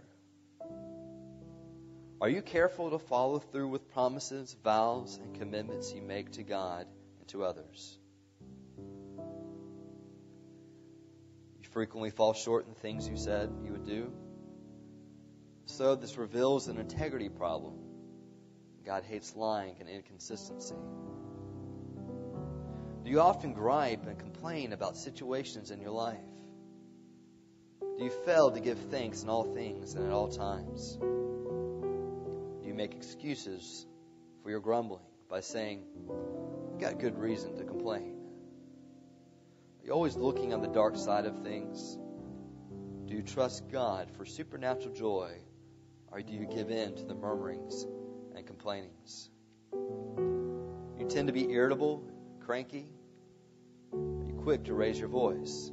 Are 2.22 2.30
you 2.30 2.44
careful 2.44 2.92
to 2.92 3.00
follow 3.00 3.40
through 3.40 3.70
with 3.70 3.90
promises, 3.92 4.56
vows, 4.64 5.18
and 5.24 5.34
commitments 5.40 5.92
you 5.92 6.04
make 6.04 6.34
to 6.34 6.44
God 6.44 6.86
and 7.20 7.28
to 7.30 7.44
others? 7.44 7.98
You 11.58 11.70
frequently 11.72 12.12
fall 12.12 12.34
short 12.34 12.68
in 12.68 12.76
things 12.76 13.08
you 13.08 13.18
said 13.18 13.50
you 13.64 13.72
would 13.72 13.88
do. 13.88 14.12
So, 15.66 15.96
this 15.96 16.16
reveals 16.18 16.68
an 16.68 16.78
integrity 16.78 17.30
problem. 17.30 17.74
God 18.86 19.04
hates 19.04 19.36
lying 19.36 19.78
and 19.80 19.90
inconsistency. 19.90 20.76
Do 23.10 23.14
you 23.14 23.22
often 23.22 23.54
gripe 23.54 24.06
and 24.06 24.20
complain 24.20 24.72
about 24.72 24.96
situations 24.96 25.72
in 25.72 25.82
your 25.82 25.90
life? 25.90 26.20
Do 27.82 28.04
you 28.04 28.12
fail 28.24 28.52
to 28.52 28.60
give 28.60 28.78
thanks 28.92 29.24
in 29.24 29.30
all 29.30 29.46
things 29.46 29.96
and 29.96 30.06
at 30.06 30.12
all 30.12 30.28
times? 30.28 30.96
Do 31.02 32.68
you 32.68 32.76
make 32.76 32.94
excuses 32.94 33.88
for 34.44 34.52
your 34.52 34.60
grumbling 34.60 35.02
by 35.28 35.40
saying, 35.40 35.86
I've 36.72 36.80
got 36.80 37.00
good 37.00 37.18
reason 37.18 37.58
to 37.58 37.64
complain? 37.64 38.16
Are 39.82 39.86
you 39.88 39.92
always 39.92 40.16
looking 40.16 40.54
on 40.54 40.62
the 40.62 40.68
dark 40.68 40.96
side 40.96 41.26
of 41.26 41.42
things? 41.42 41.98
Do 43.08 43.16
you 43.16 43.24
trust 43.24 43.72
God 43.72 44.12
for 44.18 44.24
supernatural 44.24 44.94
joy, 44.94 45.32
or 46.12 46.22
do 46.22 46.32
you 46.32 46.46
give 46.46 46.70
in 46.70 46.94
to 46.98 47.06
the 47.06 47.16
murmurings 47.16 47.88
and 48.36 48.46
complainings? 48.46 49.32
You 49.74 51.08
tend 51.10 51.26
to 51.26 51.34
be 51.34 51.50
irritable 51.50 52.04
cranky? 52.46 52.94
Quick 54.50 54.64
to 54.64 54.74
raise 54.74 54.98
your 54.98 55.10
voice? 55.10 55.72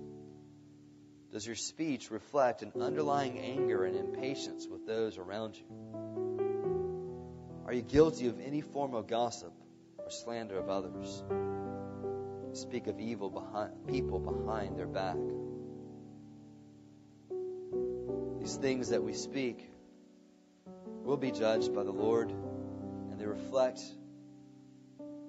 Does 1.33 1.47
your 1.47 1.57
speech 1.57 2.11
reflect 2.11 2.61
an 2.61 2.73
underlying 2.79 3.39
anger 3.39 3.87
and 3.87 3.97
impatience 3.97 4.67
with 4.71 4.87
those 4.87 5.17
around 5.17 5.57
you? 5.57 5.65
Are 7.65 7.73
you 7.73 7.81
guilty 7.81 8.27
of 8.27 8.39
any 8.39 8.61
form 8.61 8.93
of 8.93 9.07
gossip 9.07 9.55
or 9.97 10.11
slander 10.11 10.59
of 10.59 10.69
others? 10.69 11.25
Speak 12.53 12.87
of 12.87 13.01
evil 13.01 13.31
behind 13.31 13.73
people 13.87 14.19
behind 14.19 14.77
their 14.79 14.87
back. 14.87 15.17
These 18.41 18.57
things 18.57 18.91
that 18.91 19.03
we 19.03 19.15
speak 19.15 19.67
will 21.03 21.17
be 21.17 21.31
judged 21.31 21.75
by 21.75 21.83
the 21.83 21.93
Lord, 21.93 22.31
and 22.31 23.19
they 23.19 23.25
reflect 23.25 23.81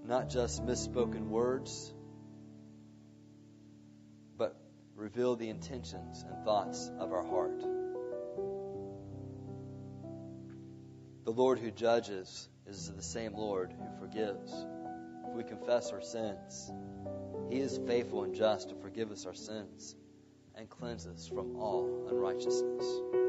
not 0.05 0.27
just 0.27 0.65
misspoken 0.65 1.29
words, 1.29 1.93
reveal 4.97 5.35
the 5.35 5.47
intentions 5.47 6.25
and 6.27 6.43
thoughts 6.43 6.91
of 6.99 7.13
our 7.13 7.23
heart. 7.23 7.59
The 11.23 11.31
Lord 11.31 11.59
who 11.59 11.69
judges 11.69 12.49
is 12.65 12.91
the 12.91 13.03
same 13.03 13.33
Lord 13.35 13.71
who 13.71 13.99
forgives. 13.99 14.51
If 15.27 15.35
we 15.35 15.43
confess 15.43 15.91
our 15.91 16.01
sins, 16.01 16.71
He 17.49 17.59
is 17.59 17.79
faithful 17.85 18.23
and 18.23 18.33
just 18.33 18.69
to 18.69 18.75
forgive 18.75 19.11
us 19.11 19.27
our 19.27 19.35
sins 19.35 19.95
and 20.55 20.67
cleanse 20.67 21.05
us 21.05 21.27
from 21.27 21.55
all 21.57 22.07
unrighteousness. 22.09 23.26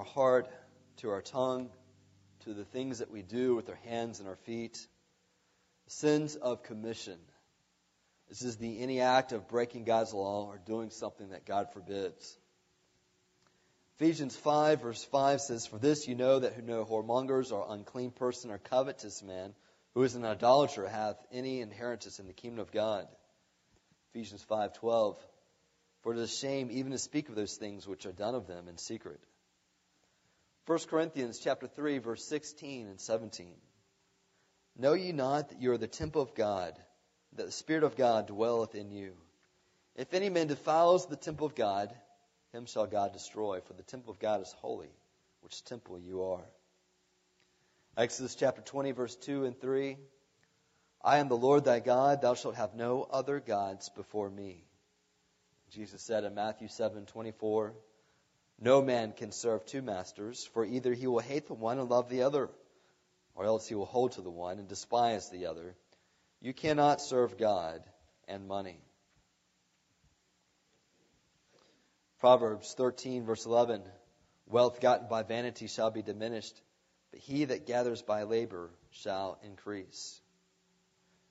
Our 0.00 0.06
heart 0.06 0.48
to 0.96 1.10
our 1.10 1.20
tongue 1.20 1.68
to 2.44 2.54
the 2.54 2.64
things 2.64 3.00
that 3.00 3.10
we 3.10 3.20
do 3.20 3.54
with 3.54 3.68
our 3.68 3.78
hands 3.84 4.18
and 4.18 4.28
our 4.28 4.36
feet. 4.36 4.78
Sins 5.88 6.36
of 6.36 6.62
commission. 6.62 7.18
This 8.30 8.40
is 8.40 8.56
the 8.56 8.80
any 8.80 9.00
act 9.00 9.32
of 9.32 9.46
breaking 9.46 9.84
God's 9.84 10.14
law 10.14 10.46
or 10.46 10.58
doing 10.64 10.88
something 10.88 11.30
that 11.30 11.44
God 11.44 11.72
forbids. 11.74 12.38
Ephesians 13.98 14.34
5, 14.36 14.80
verse 14.80 15.04
5 15.04 15.42
says, 15.42 15.66
For 15.66 15.76
this 15.76 16.08
you 16.08 16.14
know 16.14 16.38
that 16.38 16.54
who 16.54 16.62
know 16.62 16.86
whoremongers 16.86 17.52
or 17.52 17.66
unclean 17.68 18.10
person 18.10 18.50
or 18.50 18.56
covetous 18.56 19.22
man 19.22 19.52
who 19.92 20.02
is 20.02 20.14
an 20.14 20.24
idolater 20.24 20.88
hath 20.88 21.16
any 21.30 21.60
inheritance 21.60 22.18
in 22.18 22.26
the 22.26 22.32
kingdom 22.32 22.60
of 22.60 22.72
God. 22.72 23.06
Ephesians 24.14 24.46
5:12 24.48 25.18
For 26.00 26.14
it 26.14 26.18
is 26.18 26.34
shame 26.34 26.70
even 26.70 26.92
to 26.92 26.98
speak 26.98 27.28
of 27.28 27.34
those 27.34 27.56
things 27.56 27.86
which 27.86 28.06
are 28.06 28.12
done 28.12 28.34
of 28.34 28.46
them 28.46 28.66
in 28.66 28.78
secret. 28.78 29.20
1 30.66 30.78
Corinthians 30.88 31.38
chapter 31.38 31.66
3 31.66 31.98
verse 31.98 32.24
16 32.24 32.86
and 32.86 33.00
17 33.00 33.54
Know 34.76 34.92
ye 34.92 35.12
not 35.12 35.48
that 35.48 35.60
you 35.60 35.72
are 35.72 35.78
the 35.78 35.86
temple 35.86 36.22
of 36.22 36.34
God 36.34 36.74
that 37.34 37.46
the 37.46 37.52
spirit 37.52 37.82
of 37.82 37.96
God 37.96 38.26
dwelleth 38.26 38.74
in 38.74 38.90
you? 38.90 39.14
If 39.96 40.14
any 40.14 40.30
man 40.30 40.46
defiles 40.46 41.06
the 41.06 41.16
temple 41.16 41.46
of 41.46 41.54
God 41.54 41.94
him 42.52 42.66
shall 42.66 42.86
God 42.86 43.12
destroy 43.12 43.60
for 43.60 43.74
the 43.74 43.82
temple 43.82 44.12
of 44.12 44.18
God 44.18 44.42
is 44.42 44.52
holy 44.60 44.90
which 45.40 45.64
temple 45.64 45.98
you 45.98 46.24
are. 46.24 46.44
Exodus 47.96 48.34
chapter 48.34 48.62
20 48.62 48.92
verse 48.92 49.16
2 49.16 49.44
and 49.44 49.60
3 49.60 49.96
I 51.02 51.18
am 51.18 51.28
the 51.28 51.36
Lord 51.36 51.64
thy 51.64 51.80
God, 51.80 52.20
thou 52.20 52.34
shalt 52.34 52.56
have 52.56 52.74
no 52.74 53.04
other 53.10 53.40
gods 53.40 53.88
before 53.88 54.28
me. 54.28 54.64
Jesus 55.70 56.02
said 56.02 56.24
in 56.24 56.34
Matthew 56.34 56.68
7:24, 56.68 57.72
No 58.60 58.82
man 58.82 59.12
can 59.12 59.32
serve 59.32 59.64
two 59.64 59.80
masters, 59.80 60.44
for 60.44 60.66
either 60.66 60.92
he 60.92 61.06
will 61.06 61.20
hate 61.20 61.46
the 61.46 61.54
one 61.54 61.78
and 61.78 61.88
love 61.88 62.10
the 62.10 62.22
other, 62.22 62.50
or 63.34 63.46
else 63.46 63.66
he 63.66 63.74
will 63.74 63.86
hold 63.86 64.12
to 64.12 64.20
the 64.20 64.30
one 64.30 64.58
and 64.58 64.68
despise 64.68 65.30
the 65.30 65.46
other. 65.46 65.74
You 66.40 66.52
cannot 66.52 67.00
serve 67.00 67.38
God 67.38 67.82
and 68.28 68.46
money. 68.46 68.78
Proverbs 72.18 72.74
13 72.74 73.24
verse 73.24 73.46
11, 73.46 73.82
Wealth 74.46 74.80
gotten 74.80 75.08
by 75.08 75.22
vanity 75.22 75.66
shall 75.66 75.90
be 75.90 76.02
diminished, 76.02 76.60
but 77.10 77.20
he 77.20 77.46
that 77.46 77.66
gathers 77.66 78.02
by 78.02 78.24
labor 78.24 78.70
shall 78.90 79.38
increase. 79.42 80.20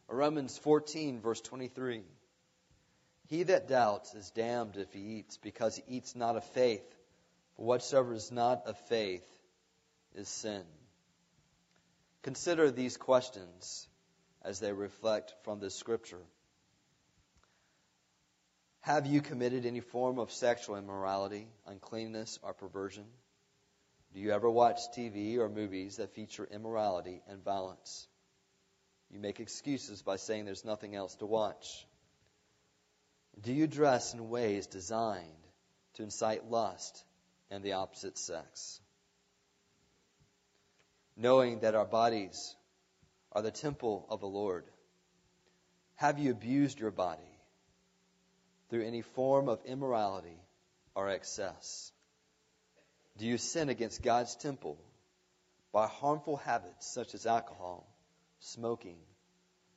Romans 0.07 0.57
14, 0.57 1.21
verse 1.21 1.41
23. 1.41 2.01
He 3.27 3.43
that 3.43 3.67
doubts 3.67 4.15
is 4.15 4.31
damned 4.31 4.77
if 4.77 4.91
he 4.91 4.99
eats, 4.99 5.37
because 5.37 5.75
he 5.75 5.83
eats 5.87 6.15
not 6.15 6.35
of 6.35 6.43
faith. 6.45 6.81
Whatsoever 7.59 8.13
is 8.13 8.31
not 8.31 8.67
of 8.67 8.77
faith 8.87 9.27
is 10.15 10.29
sin. 10.29 10.63
Consider 12.21 12.71
these 12.71 12.95
questions 12.95 13.85
as 14.41 14.61
they 14.61 14.71
reflect 14.71 15.33
from 15.43 15.59
this 15.59 15.75
scripture. 15.75 16.23
Have 18.79 19.07
you 19.07 19.19
committed 19.19 19.65
any 19.65 19.81
form 19.81 20.19
of 20.19 20.31
sexual 20.31 20.77
immorality, 20.77 21.49
uncleanness, 21.67 22.39
or 22.43 22.53
perversion? 22.53 23.03
Do 24.13 24.21
you 24.21 24.31
ever 24.31 24.49
watch 24.49 24.79
TV 24.95 25.37
or 25.37 25.49
movies 25.49 25.97
that 25.97 26.15
feature 26.15 26.47
immorality 26.49 27.21
and 27.27 27.43
violence? 27.43 28.07
You 29.11 29.19
make 29.19 29.41
excuses 29.41 30.01
by 30.01 30.15
saying 30.15 30.45
there's 30.45 30.63
nothing 30.63 30.95
else 30.95 31.15
to 31.15 31.25
watch. 31.25 31.85
Do 33.41 33.51
you 33.51 33.67
dress 33.67 34.13
in 34.13 34.29
ways 34.29 34.65
designed 34.65 35.43
to 35.95 36.03
incite 36.03 36.49
lust 36.49 37.03
and 37.51 37.63
the 37.63 37.73
opposite 37.73 38.17
sex? 38.17 38.79
Knowing 41.15 41.59
that 41.59 41.75
our 41.75 41.85
bodies 41.85 42.55
are 43.31 43.41
the 43.41 43.51
temple 43.51 44.05
of 44.09 44.19
the 44.19 44.27
Lord, 44.27 44.65
have 45.95 46.19
you 46.19 46.31
abused 46.31 46.79
your 46.79 46.91
body 46.91 47.21
through 48.69 48.85
any 48.85 49.01
form 49.01 49.49
of 49.49 49.59
immorality 49.65 50.41
or 50.95 51.09
excess? 51.09 51.91
Do 53.17 53.25
you 53.25 53.37
sin 53.37 53.69
against 53.69 54.01
God's 54.01 54.35
temple 54.35 54.77
by 55.73 55.87
harmful 55.87 56.37
habits 56.37 56.87
such 56.87 57.13
as 57.13 57.25
alcohol? 57.25 57.85
smoking, 58.39 58.97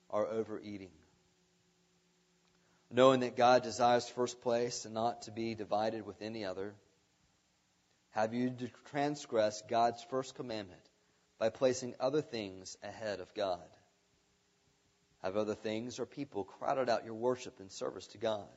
or 0.09 0.27
overeating. 0.27 0.93
Knowing 2.91 3.21
that 3.21 3.37
God 3.37 3.63
desires 3.63 4.09
first 4.09 4.41
place 4.43 4.85
and 4.85 4.95
not 4.95 5.23
to 5.23 5.31
be 5.31 5.55
divided 5.55 6.07
with 6.07 6.21
any 6.21 6.45
other, 6.45 6.75
have 8.13 8.33
you 8.33 8.55
transgressed 8.91 9.69
God's 9.69 10.03
first 10.05 10.35
commandment 10.35 10.81
by 11.39 11.51
placing 11.51 11.95
other 12.01 12.23
things 12.23 12.77
ahead 12.83 13.21
of 13.21 13.35
God? 13.35 13.61
Have 15.23 15.37
other 15.37 15.55
things 15.55 15.99
or 15.99 16.07
people 16.07 16.45
crowded 16.45 16.89
out 16.89 17.05
your 17.05 17.15
worship 17.15 17.61
and 17.61 17.71
service 17.71 18.07
to 18.09 18.19
God? 18.19 18.49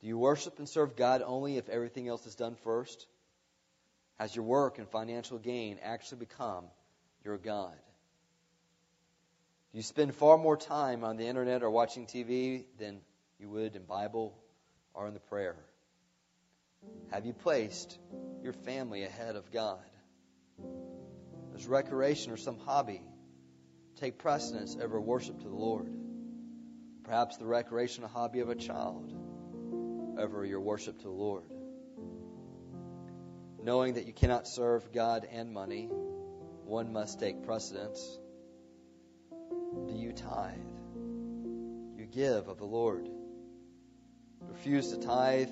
Do 0.00 0.08
you 0.08 0.18
worship 0.18 0.58
and 0.58 0.68
serve 0.68 0.96
God 0.96 1.22
only 1.24 1.56
if 1.56 1.68
everything 1.68 2.08
else 2.08 2.26
is 2.26 2.34
done 2.34 2.56
first? 2.64 3.06
Has 4.18 4.34
your 4.34 4.44
work 4.44 4.78
and 4.78 4.88
financial 4.88 5.38
gain 5.38 5.78
actually 5.82 6.18
become 6.18 6.64
your 7.24 7.38
God? 7.38 7.74
Do 9.72 9.78
you 9.78 9.82
spend 9.82 10.14
far 10.14 10.38
more 10.38 10.56
time 10.56 11.04
on 11.04 11.16
the 11.16 11.26
internet 11.26 11.62
or 11.62 11.70
watching 11.70 12.06
TV 12.06 12.64
than 12.78 13.00
you 13.38 13.50
would 13.50 13.76
in 13.76 13.84
Bible 13.84 14.34
or 14.94 15.06
in 15.08 15.14
the 15.14 15.20
prayer. 15.20 15.56
Have 17.10 17.26
you 17.26 17.32
placed 17.32 17.98
your 18.42 18.52
family 18.52 19.04
ahead 19.04 19.36
of 19.36 19.50
God? 19.52 19.78
Does 21.52 21.66
recreation 21.66 22.32
or 22.32 22.36
some 22.36 22.58
hobby 22.58 23.02
take 23.96 24.18
precedence 24.18 24.76
over 24.80 25.00
worship 25.00 25.38
to 25.40 25.48
the 25.48 25.54
Lord? 25.54 25.92
Perhaps 27.04 27.36
the 27.36 27.46
recreation 27.46 28.04
or 28.04 28.08
hobby 28.08 28.40
of 28.40 28.48
a 28.48 28.54
child 28.54 29.12
over 30.18 30.44
your 30.44 30.60
worship 30.60 30.98
to 30.98 31.04
the 31.04 31.10
Lord. 31.10 31.44
Knowing 33.62 33.94
that 33.94 34.06
you 34.06 34.12
cannot 34.12 34.46
serve 34.46 34.92
God 34.92 35.26
and 35.30 35.52
money, 35.52 35.88
one 36.64 36.92
must 36.92 37.20
take 37.20 37.44
precedence 37.44 38.18
do 39.86 39.94
you 39.94 40.12
tithe? 40.12 40.54
You 41.96 42.06
give 42.10 42.48
of 42.48 42.58
the 42.58 42.64
Lord. 42.64 43.08
Refuse 44.40 44.90
to 44.90 44.98
tithe. 44.98 45.50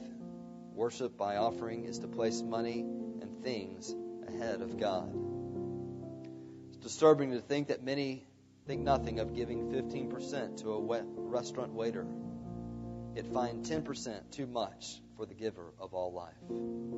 Worship 0.75 1.17
by 1.17 1.37
offering 1.37 1.85
is 1.85 1.99
to 2.01 2.09
place 2.09 2.43
money 2.43 2.81
and 2.81 3.43
things 3.43 3.95
ahead 4.27 4.63
of 4.63 4.79
God. 4.79 5.15
It's 6.69 6.79
disturbing 6.79 7.33
to 7.33 7.41
think 7.41 7.69
that 7.69 7.83
many 7.83 8.27
think 8.67 8.83
nothing 8.83 9.19
of 9.19 9.35
giving 9.35 9.71
15% 9.71 10.63
to 10.63 10.73
a 10.73 11.05
restaurant 11.17 11.73
waiter, 11.73 12.07
yet 13.15 13.27
find 13.27 13.65
10% 13.65 14.31
too 14.31 14.47
much 14.47 15.01
for 15.17 15.27
the 15.27 15.35
giver 15.35 15.73
of 15.79 15.95
all 15.95 16.13
life. 16.13 16.93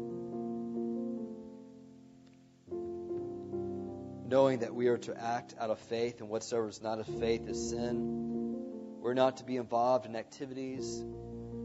knowing 4.26 4.60
that 4.60 4.74
we 4.74 4.88
are 4.88 4.98
to 4.98 5.16
act 5.22 5.54
out 5.60 5.70
of 5.70 5.78
faith, 5.78 6.20
and 6.20 6.28
whatsoever 6.28 6.68
is 6.68 6.82
not 6.82 6.98
of 6.98 7.06
faith 7.06 7.46
is 7.46 7.70
sin. 7.70 8.56
We're 9.00 9.14
not 9.14 9.36
to 9.36 9.44
be 9.44 9.56
involved 9.56 10.06
in 10.06 10.16
activities 10.16 11.04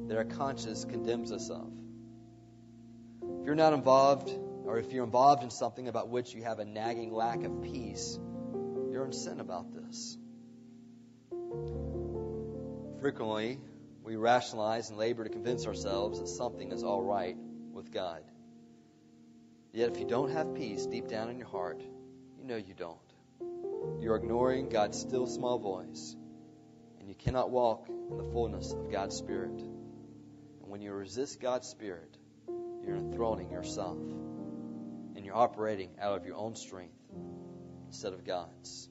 that 0.07 0.15
our 0.15 0.25
conscience 0.25 0.85
condemns 0.85 1.31
us 1.31 1.49
of. 1.49 1.71
If 3.39 3.45
you're 3.45 3.55
not 3.55 3.73
involved, 3.73 4.29
or 4.65 4.79
if 4.79 4.91
you're 4.91 5.05
involved 5.05 5.43
in 5.43 5.49
something 5.49 5.87
about 5.87 6.09
which 6.09 6.33
you 6.33 6.43
have 6.43 6.59
a 6.59 6.65
nagging 6.65 7.13
lack 7.13 7.43
of 7.43 7.63
peace, 7.63 8.19
you're 8.91 9.05
in 9.05 9.13
sin 9.13 9.39
about 9.39 9.71
this. 9.73 10.17
Frequently, 12.99 13.57
we 14.03 14.17
rationalize 14.17 14.89
and 14.89 14.97
labor 14.97 15.23
to 15.23 15.29
convince 15.29 15.65
ourselves 15.65 16.19
that 16.19 16.27
something 16.27 16.73
is 16.73 16.83
all 16.83 17.01
right 17.01 17.37
with 17.71 17.93
God. 17.93 18.23
Yet, 19.71 19.91
if 19.91 19.99
you 19.99 20.05
don't 20.05 20.31
have 20.31 20.55
peace 20.55 20.85
deep 20.85 21.07
down 21.07 21.29
in 21.29 21.37
your 21.37 21.47
heart, 21.47 21.81
you 22.37 22.43
know 22.43 22.57
you 22.57 22.73
don't. 22.73 22.97
You're 24.01 24.17
ignoring 24.17 24.67
God's 24.67 24.99
still 24.99 25.27
small 25.27 25.59
voice, 25.59 26.15
and 26.99 27.07
you 27.07 27.15
cannot 27.15 27.51
walk 27.51 27.87
in 27.87 28.17
the 28.17 28.31
fullness 28.33 28.73
of 28.73 28.91
God's 28.91 29.15
Spirit. 29.15 29.61
And 29.61 30.67
when 30.67 30.81
you 30.81 30.91
resist 30.91 31.39
God's 31.39 31.69
Spirit, 31.69 32.17
you're 32.85 32.97
enthroning 32.97 33.49
yourself, 33.51 33.97
and 33.97 35.25
you're 35.25 35.35
operating 35.35 35.91
out 35.99 36.17
of 36.17 36.25
your 36.25 36.35
own 36.35 36.55
strength 36.55 36.95
instead 37.87 38.13
of 38.13 38.25
God's. 38.25 38.89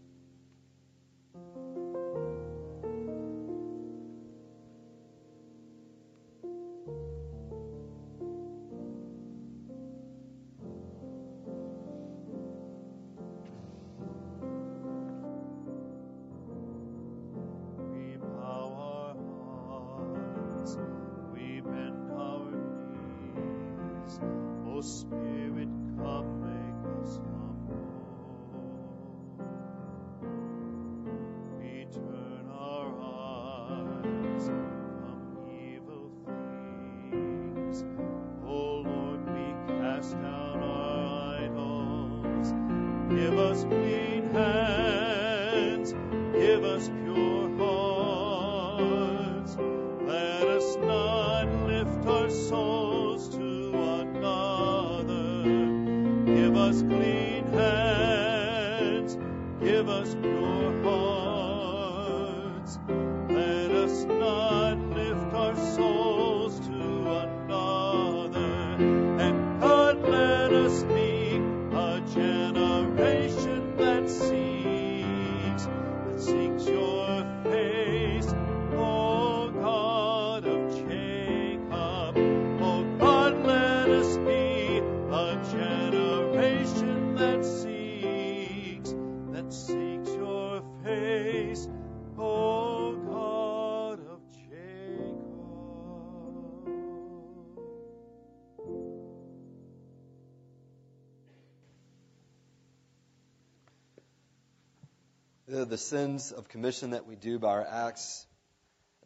The 105.68 105.78
sins 105.78 106.33
of 106.33 106.48
commission 106.48 106.90
that 106.90 107.07
we 107.07 107.16
do 107.16 107.38
by 107.38 107.48
our 107.48 107.66
acts. 107.66 108.26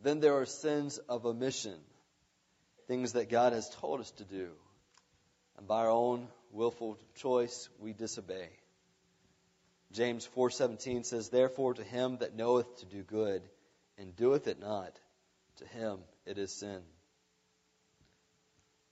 Then 0.02 0.20
there 0.20 0.38
are 0.38 0.46
sins 0.46 0.98
of 0.98 1.26
omission, 1.26 1.78
things 2.86 3.12
that 3.12 3.28
God 3.28 3.52
has 3.52 3.68
told 3.76 4.00
us 4.00 4.10
to 4.12 4.24
do. 4.24 4.50
And 5.58 5.66
by 5.66 5.80
our 5.80 5.90
own 5.90 6.28
willful 6.50 6.98
choice, 7.16 7.68
we 7.78 7.92
disobey. 7.92 8.48
James 9.92 10.26
4:17 10.26 11.04
says, 11.04 11.28
"Therefore 11.28 11.74
to 11.74 11.84
him 11.84 12.16
that 12.18 12.34
knoweth 12.34 12.76
to 12.78 12.86
do 12.86 13.02
good 13.02 13.48
and 13.98 14.16
doeth 14.16 14.46
it 14.46 14.58
not, 14.58 14.98
to 15.56 15.66
him 15.66 16.02
it 16.24 16.38
is 16.38 16.52
sin." 16.52 16.82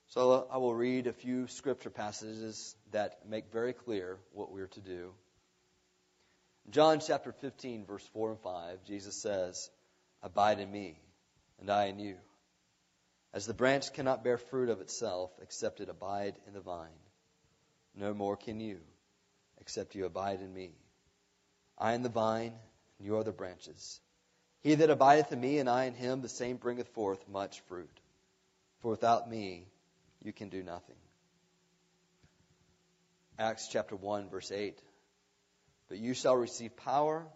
So 0.08 0.46
I 0.50 0.58
will 0.58 0.74
read 0.74 1.06
a 1.06 1.12
few 1.12 1.46
scripture 1.46 1.90
passages 1.90 2.76
that 2.90 3.26
make 3.26 3.50
very 3.52 3.72
clear 3.72 4.18
what 4.32 4.50
we 4.50 4.60
are 4.60 4.66
to 4.66 4.80
do. 4.80 5.14
John 6.68 7.00
chapter 7.00 7.32
15, 7.32 7.86
verse 7.86 8.06
4 8.12 8.30
and 8.32 8.40
5, 8.40 8.84
Jesus 8.84 9.16
says, 9.16 9.70
Abide 10.22 10.60
in 10.60 10.70
me, 10.70 11.00
and 11.58 11.70
I 11.70 11.86
in 11.86 11.98
you. 11.98 12.16
As 13.32 13.46
the 13.46 13.54
branch 13.54 13.92
cannot 13.92 14.22
bear 14.22 14.36
fruit 14.36 14.68
of 14.68 14.80
itself 14.80 15.30
except 15.40 15.80
it 15.80 15.88
abide 15.88 16.34
in 16.46 16.52
the 16.52 16.60
vine, 16.60 16.88
no 17.96 18.12
more 18.12 18.36
can 18.36 18.60
you, 18.60 18.78
except 19.60 19.94
you 19.94 20.04
abide 20.04 20.40
in 20.40 20.52
me. 20.52 20.72
I 21.78 21.94
am 21.94 22.02
the 22.02 22.08
vine, 22.08 22.52
and 22.98 23.06
you 23.06 23.16
are 23.16 23.24
the 23.24 23.32
branches. 23.32 24.00
He 24.62 24.74
that 24.74 24.90
abideth 24.90 25.32
in 25.32 25.40
me, 25.40 25.58
and 25.58 25.68
I 25.68 25.84
in 25.84 25.94
him, 25.94 26.20
the 26.20 26.28
same 26.28 26.56
bringeth 26.56 26.88
forth 26.88 27.26
much 27.28 27.60
fruit. 27.60 28.00
For 28.80 28.90
without 28.90 29.30
me, 29.30 29.66
you 30.22 30.32
can 30.32 30.50
do 30.50 30.62
nothing. 30.62 30.96
Acts 33.38 33.68
chapter 33.68 33.96
1, 33.96 34.28
verse 34.28 34.52
8. 34.52 34.78
But 35.90 35.98
you 35.98 36.14
shall 36.14 36.36
receive 36.36 36.76
power. 36.76 37.26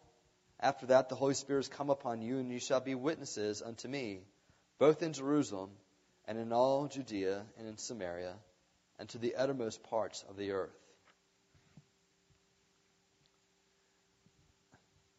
After 0.61 0.87
that, 0.87 1.09
the 1.09 1.17
Holy 1.17 1.35
Spirit 1.35 1.67
has 1.67 1.69
come 1.69 1.91
upon 1.91 2.23
you, 2.23 2.39
and 2.39 2.51
you 2.51 2.61
shall 2.61 2.81
be 2.81 2.95
witnesses 2.95 3.61
unto 3.61 3.89
me, 3.89 4.21
both 4.79 5.03
in 5.03 5.13
Jerusalem 5.13 5.71
and 6.27 6.39
in 6.39 6.53
all 6.53 6.87
Judea 6.87 7.43
and 7.59 7.69
in 7.69 7.77
Samaria, 7.77 8.33
and 8.99 9.09
to 9.11 9.19
the 9.19 9.35
uttermost 9.35 9.83
parts 9.83 10.25
of 10.31 10.37
the 10.37 10.53
earth. 10.53 10.71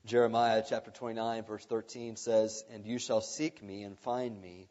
Jeremiah 0.06 0.64
chapter 0.68 0.92
29, 0.92 1.44
verse 1.44 1.66
13 1.66 2.16
says, 2.16 2.64
And 2.72 2.86
you 2.86 3.00
shall 3.00 3.22
seek 3.22 3.62
me 3.62 3.84
and 3.84 4.00
find 4.00 4.40
me 4.40 4.70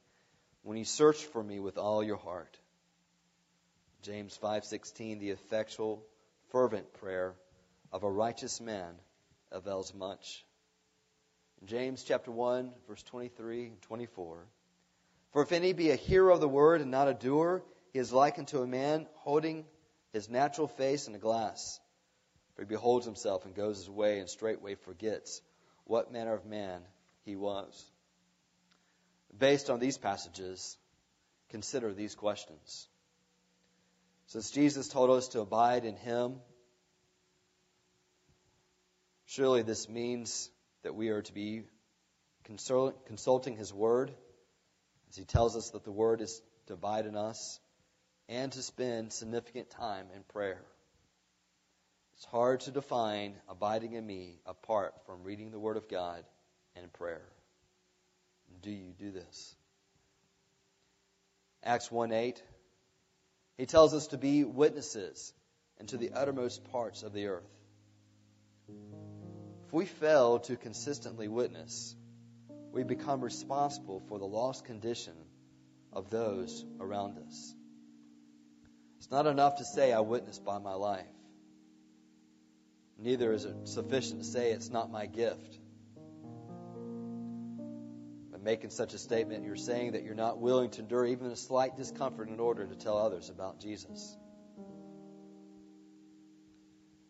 when 0.62 0.78
you 0.78 0.84
search 0.84 1.22
for 1.26 1.42
me 1.42 1.60
with 1.60 1.76
all 1.76 2.02
your 2.02 2.16
heart. 2.16 2.58
James 4.02 4.38
5:16 4.42 5.18
the 5.18 5.30
effectual 5.30 6.02
fervent 6.50 6.92
prayer 6.94 7.34
of 7.94 8.02
a 8.02 8.10
righteous 8.10 8.60
man 8.60 8.92
avails 9.52 9.94
much. 9.94 10.44
James 11.64 12.02
chapter 12.02 12.32
1 12.32 12.72
verse 12.88 13.04
23 13.04 13.66
and 13.66 13.82
24 13.82 14.44
For 15.32 15.42
if 15.42 15.52
any 15.52 15.72
be 15.72 15.90
a 15.90 15.96
hearer 15.96 16.32
of 16.32 16.40
the 16.40 16.48
word 16.48 16.80
and 16.80 16.90
not 16.90 17.06
a 17.06 17.14
doer 17.14 17.62
he 17.92 18.00
is 18.00 18.12
like 18.12 18.36
unto 18.40 18.60
a 18.60 18.66
man 18.66 19.06
holding 19.18 19.64
his 20.12 20.28
natural 20.28 20.66
face 20.66 21.06
in 21.06 21.14
a 21.14 21.18
glass 21.18 21.78
for 22.56 22.62
he 22.62 22.66
beholds 22.66 23.06
himself 23.06 23.44
and 23.44 23.54
goes 23.54 23.78
his 23.78 23.88
way 23.88 24.18
and 24.18 24.28
straightway 24.28 24.74
forgets 24.74 25.40
what 25.84 26.12
manner 26.12 26.34
of 26.34 26.44
man 26.44 26.80
he 27.24 27.36
was. 27.36 27.84
Based 29.38 29.70
on 29.70 29.78
these 29.78 29.98
passages 29.98 30.76
consider 31.50 31.94
these 31.94 32.16
questions. 32.16 32.88
Since 34.26 34.50
Jesus 34.50 34.88
told 34.88 35.10
us 35.10 35.28
to 35.28 35.40
abide 35.40 35.84
in 35.84 35.96
Him, 35.96 36.40
surely 39.26 39.62
this 39.62 39.88
means 39.88 40.50
that 40.82 40.94
we 40.94 41.08
are 41.08 41.22
to 41.22 41.32
be 41.32 41.62
consulting 42.44 43.56
His 43.56 43.72
Word, 43.72 44.12
as 45.08 45.16
He 45.16 45.24
tells 45.24 45.56
us 45.56 45.70
that 45.70 45.84
the 45.84 45.92
Word 45.92 46.20
is 46.20 46.40
to 46.66 46.74
abide 46.74 47.06
in 47.06 47.16
us, 47.16 47.60
and 48.28 48.52
to 48.52 48.62
spend 48.62 49.12
significant 49.12 49.70
time 49.70 50.06
in 50.14 50.22
prayer. 50.22 50.62
It's 52.16 52.24
hard 52.26 52.60
to 52.60 52.70
define 52.70 53.34
abiding 53.48 53.92
in 53.94 54.06
me 54.06 54.38
apart 54.46 54.94
from 55.06 55.24
reading 55.24 55.50
the 55.50 55.58
Word 55.58 55.76
of 55.76 55.88
God 55.88 56.24
and 56.76 56.92
prayer. 56.92 57.24
Do 58.62 58.70
you 58.70 58.92
do 58.98 59.10
this? 59.10 59.56
Acts 61.62 61.90
1 61.90 62.12
8. 62.12 62.42
He 63.56 63.66
tells 63.66 63.94
us 63.94 64.08
to 64.08 64.18
be 64.18 64.44
witnesses 64.44 65.32
into 65.78 65.96
the 65.96 66.12
uttermost 66.12 66.64
parts 66.70 67.02
of 67.02 67.12
the 67.12 67.26
earth. 67.26 67.50
If 69.74 69.78
we 69.78 69.86
fail 69.86 70.38
to 70.38 70.56
consistently 70.56 71.26
witness, 71.26 71.96
we 72.70 72.84
become 72.84 73.20
responsible 73.20 74.04
for 74.06 74.20
the 74.20 74.24
lost 74.24 74.64
condition 74.64 75.14
of 75.92 76.10
those 76.10 76.64
around 76.78 77.18
us. 77.18 77.52
It's 78.98 79.10
not 79.10 79.26
enough 79.26 79.56
to 79.56 79.64
say 79.64 79.92
I 79.92 79.98
witnessed 79.98 80.44
by 80.44 80.60
my 80.60 80.74
life. 80.74 81.10
Neither 83.00 83.32
is 83.32 83.46
it 83.46 83.66
sufficient 83.66 84.20
to 84.20 84.24
say 84.24 84.52
it's 84.52 84.70
not 84.70 84.92
my 84.92 85.06
gift. 85.06 85.58
By 88.30 88.38
making 88.44 88.70
such 88.70 88.94
a 88.94 88.98
statement, 88.98 89.44
you're 89.44 89.56
saying 89.56 89.94
that 89.94 90.04
you're 90.04 90.14
not 90.14 90.38
willing 90.38 90.70
to 90.70 90.82
endure 90.82 91.04
even 91.04 91.26
a 91.26 91.36
slight 91.36 91.76
discomfort 91.76 92.28
in 92.28 92.38
order 92.38 92.64
to 92.64 92.76
tell 92.76 92.96
others 92.96 93.28
about 93.28 93.58
Jesus. 93.58 94.16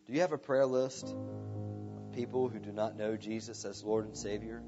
Do 0.06 0.14
you 0.14 0.22
have 0.22 0.32
a 0.32 0.38
prayer 0.38 0.64
list 0.64 1.14
people 2.14 2.48
who 2.48 2.58
do 2.58 2.72
not 2.72 2.96
know 2.96 3.16
Jesus 3.16 3.64
as 3.64 3.82
Lord 3.82 4.06
and 4.06 4.16
Savior? 4.16 4.62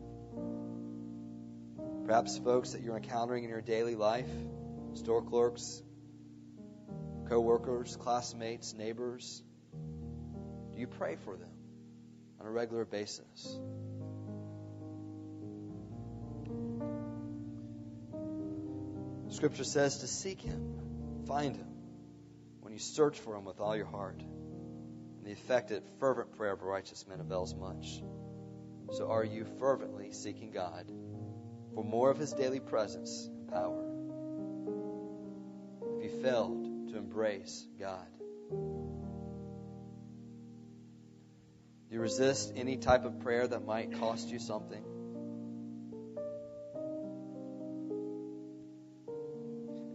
Perhaps 2.04 2.38
folks 2.38 2.72
that 2.72 2.82
you're 2.82 2.96
encountering 2.96 3.44
in 3.44 3.50
your 3.50 3.60
daily 3.60 3.94
life, 3.94 4.30
store 4.94 5.22
clerks, 5.22 5.82
co-workers, 7.28 7.96
classmates, 7.96 8.74
neighbors. 8.74 9.42
Do 10.74 10.80
you 10.80 10.86
pray 10.86 11.16
for 11.24 11.36
them 11.36 11.50
on 12.40 12.46
a 12.46 12.50
regular 12.50 12.84
basis? 12.84 13.58
Scripture 19.30 19.64
says 19.64 19.98
to 19.98 20.06
seek 20.06 20.40
Him, 20.40 21.24
find 21.26 21.56
Him, 21.56 21.66
when 22.60 22.72
you 22.72 22.78
search 22.78 23.18
for 23.18 23.36
Him 23.36 23.44
with 23.44 23.60
all 23.60 23.76
your 23.76 23.86
heart. 23.86 24.22
The 25.26 25.32
effective, 25.32 25.82
fervent 25.98 26.36
prayer 26.36 26.52
of 26.52 26.62
a 26.62 26.64
righteous 26.64 27.04
man 27.08 27.18
avails 27.18 27.52
much. 27.52 28.00
So 28.92 29.10
are 29.10 29.24
you 29.24 29.44
fervently 29.58 30.12
seeking 30.12 30.52
God 30.52 30.86
for 31.74 31.82
more 31.82 32.10
of 32.10 32.16
His 32.16 32.32
daily 32.32 32.60
presence 32.60 33.26
and 33.26 33.48
power? 33.48 33.82
Have 35.94 36.04
you 36.04 36.22
failed 36.22 36.90
to 36.90 36.96
embrace 36.96 37.66
God? 37.76 38.06
Do 41.88 41.94
you 41.96 42.00
resist 42.00 42.52
any 42.54 42.76
type 42.76 43.04
of 43.04 43.18
prayer 43.18 43.48
that 43.48 43.66
might 43.66 43.98
cost 43.98 44.28
you 44.28 44.38
something? 44.38 44.84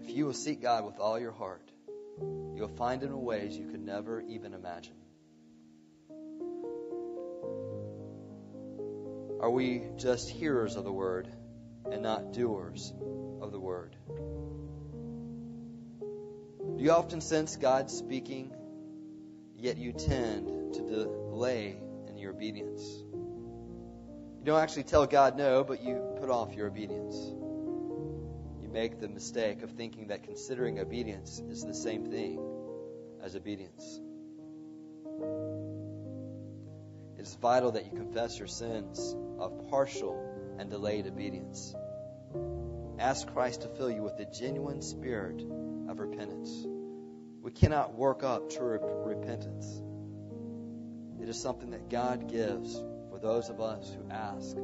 If 0.02 0.10
you 0.10 0.26
will 0.26 0.34
seek 0.34 0.62
God 0.62 0.84
with 0.84 1.00
all 1.00 1.17
your 1.17 1.32
heart, 1.32 1.72
you'll 2.20 2.76
find 2.76 3.02
Him 3.02 3.13
in 3.13 3.22
ways 3.22 3.58
you 3.58 3.70
could 3.70 3.80
never 3.80 4.20
even 4.20 4.54
imagine. 4.54 4.96
Are 9.41 9.49
we 9.49 9.82
just 9.97 10.30
hearers 10.30 10.75
of 10.75 10.84
the 10.84 10.91
word 10.91 11.27
and 11.91 12.04
not 12.04 12.32
doers 12.32 12.93
of 13.41 13.51
the 13.51 13.60
word? 13.60 13.95
Do 16.77 16.84
you 16.84 16.91
often 16.91 17.21
sense 17.21 17.56
God 17.56 17.89
speaking, 17.89 18.54
yet 19.56 19.77
you 19.77 19.93
tend 19.93 20.75
to 20.75 20.82
delay 20.84 21.75
in 22.08 22.19
your 22.19 22.34
obedience? 22.34 22.84
You 22.84 24.45
don't 24.45 24.60
actually 24.60 24.84
tell 24.84 25.08
God 25.08 25.39
no, 25.39 25.63
but 25.63 25.82
you 25.84 25.95
put 26.19 26.30
off 26.30 26.54
your 26.54 26.67
obedience. 26.67 27.15
You 28.62 28.69
make 28.71 28.99
the 28.99 29.10
mistake 29.10 29.63
of 29.63 29.71
thinking 29.71 30.10
that 30.10 30.21
considering 30.21 30.80
obedience 30.80 31.41
is 31.49 31.63
the 31.63 31.73
same 31.73 32.12
thing 32.12 32.39
as 33.23 33.36
obedience. 33.36 33.99
It 37.17 37.23
is 37.23 37.36
vital 37.41 37.71
that 37.71 37.86
you 37.86 37.91
confess 37.97 38.38
your 38.38 38.47
sins 38.47 39.15
of 39.41 39.69
partial 39.69 40.15
and 40.60 40.69
delayed 40.69 41.08
obedience. 41.08 41.73
Ask 42.99 43.27
Christ 43.34 43.62
to 43.62 43.67
fill 43.67 43.89
you 43.89 44.04
with 44.04 44.17
the 44.17 44.25
genuine 44.25 44.82
spirit 44.82 45.41
of 45.89 45.99
repentance. 45.99 46.67
We 47.41 47.51
cannot 47.51 47.95
work 47.95 48.23
up 48.23 48.51
true 48.51 48.77
repentance. 49.04 49.82
It 51.19 51.27
is 51.27 51.41
something 51.41 51.71
that 51.71 51.89
God 51.89 52.30
gives 52.30 52.75
for 53.10 53.19
those 53.19 53.49
of 53.49 53.60
us 53.60 53.91
who 53.91 54.12
ask 54.12 54.56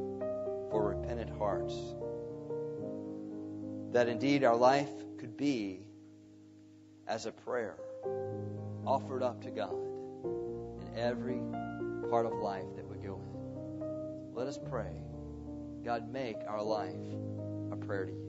for 0.70 0.96
repentant 0.96 1.36
hearts. 1.36 1.74
That 3.92 4.08
indeed 4.08 4.44
our 4.44 4.56
life 4.56 4.90
could 5.18 5.36
be 5.36 5.80
as 7.08 7.26
a 7.26 7.32
prayer 7.32 7.74
offered 8.86 9.22
up 9.22 9.42
to 9.42 9.50
God 9.50 9.74
in 9.74 10.90
every 10.96 11.40
part 12.10 12.26
of 12.26 12.32
life 12.34 12.66
that 12.76 12.86
we 12.88 12.98
go 12.98 13.14
in. 13.14 13.37
Let 14.38 14.46
us 14.46 14.56
pray. 14.70 14.92
God, 15.84 16.12
make 16.12 16.36
our 16.46 16.62
life 16.62 16.94
a 17.72 17.76
prayer 17.76 18.06
to 18.06 18.12
you. 18.12 18.27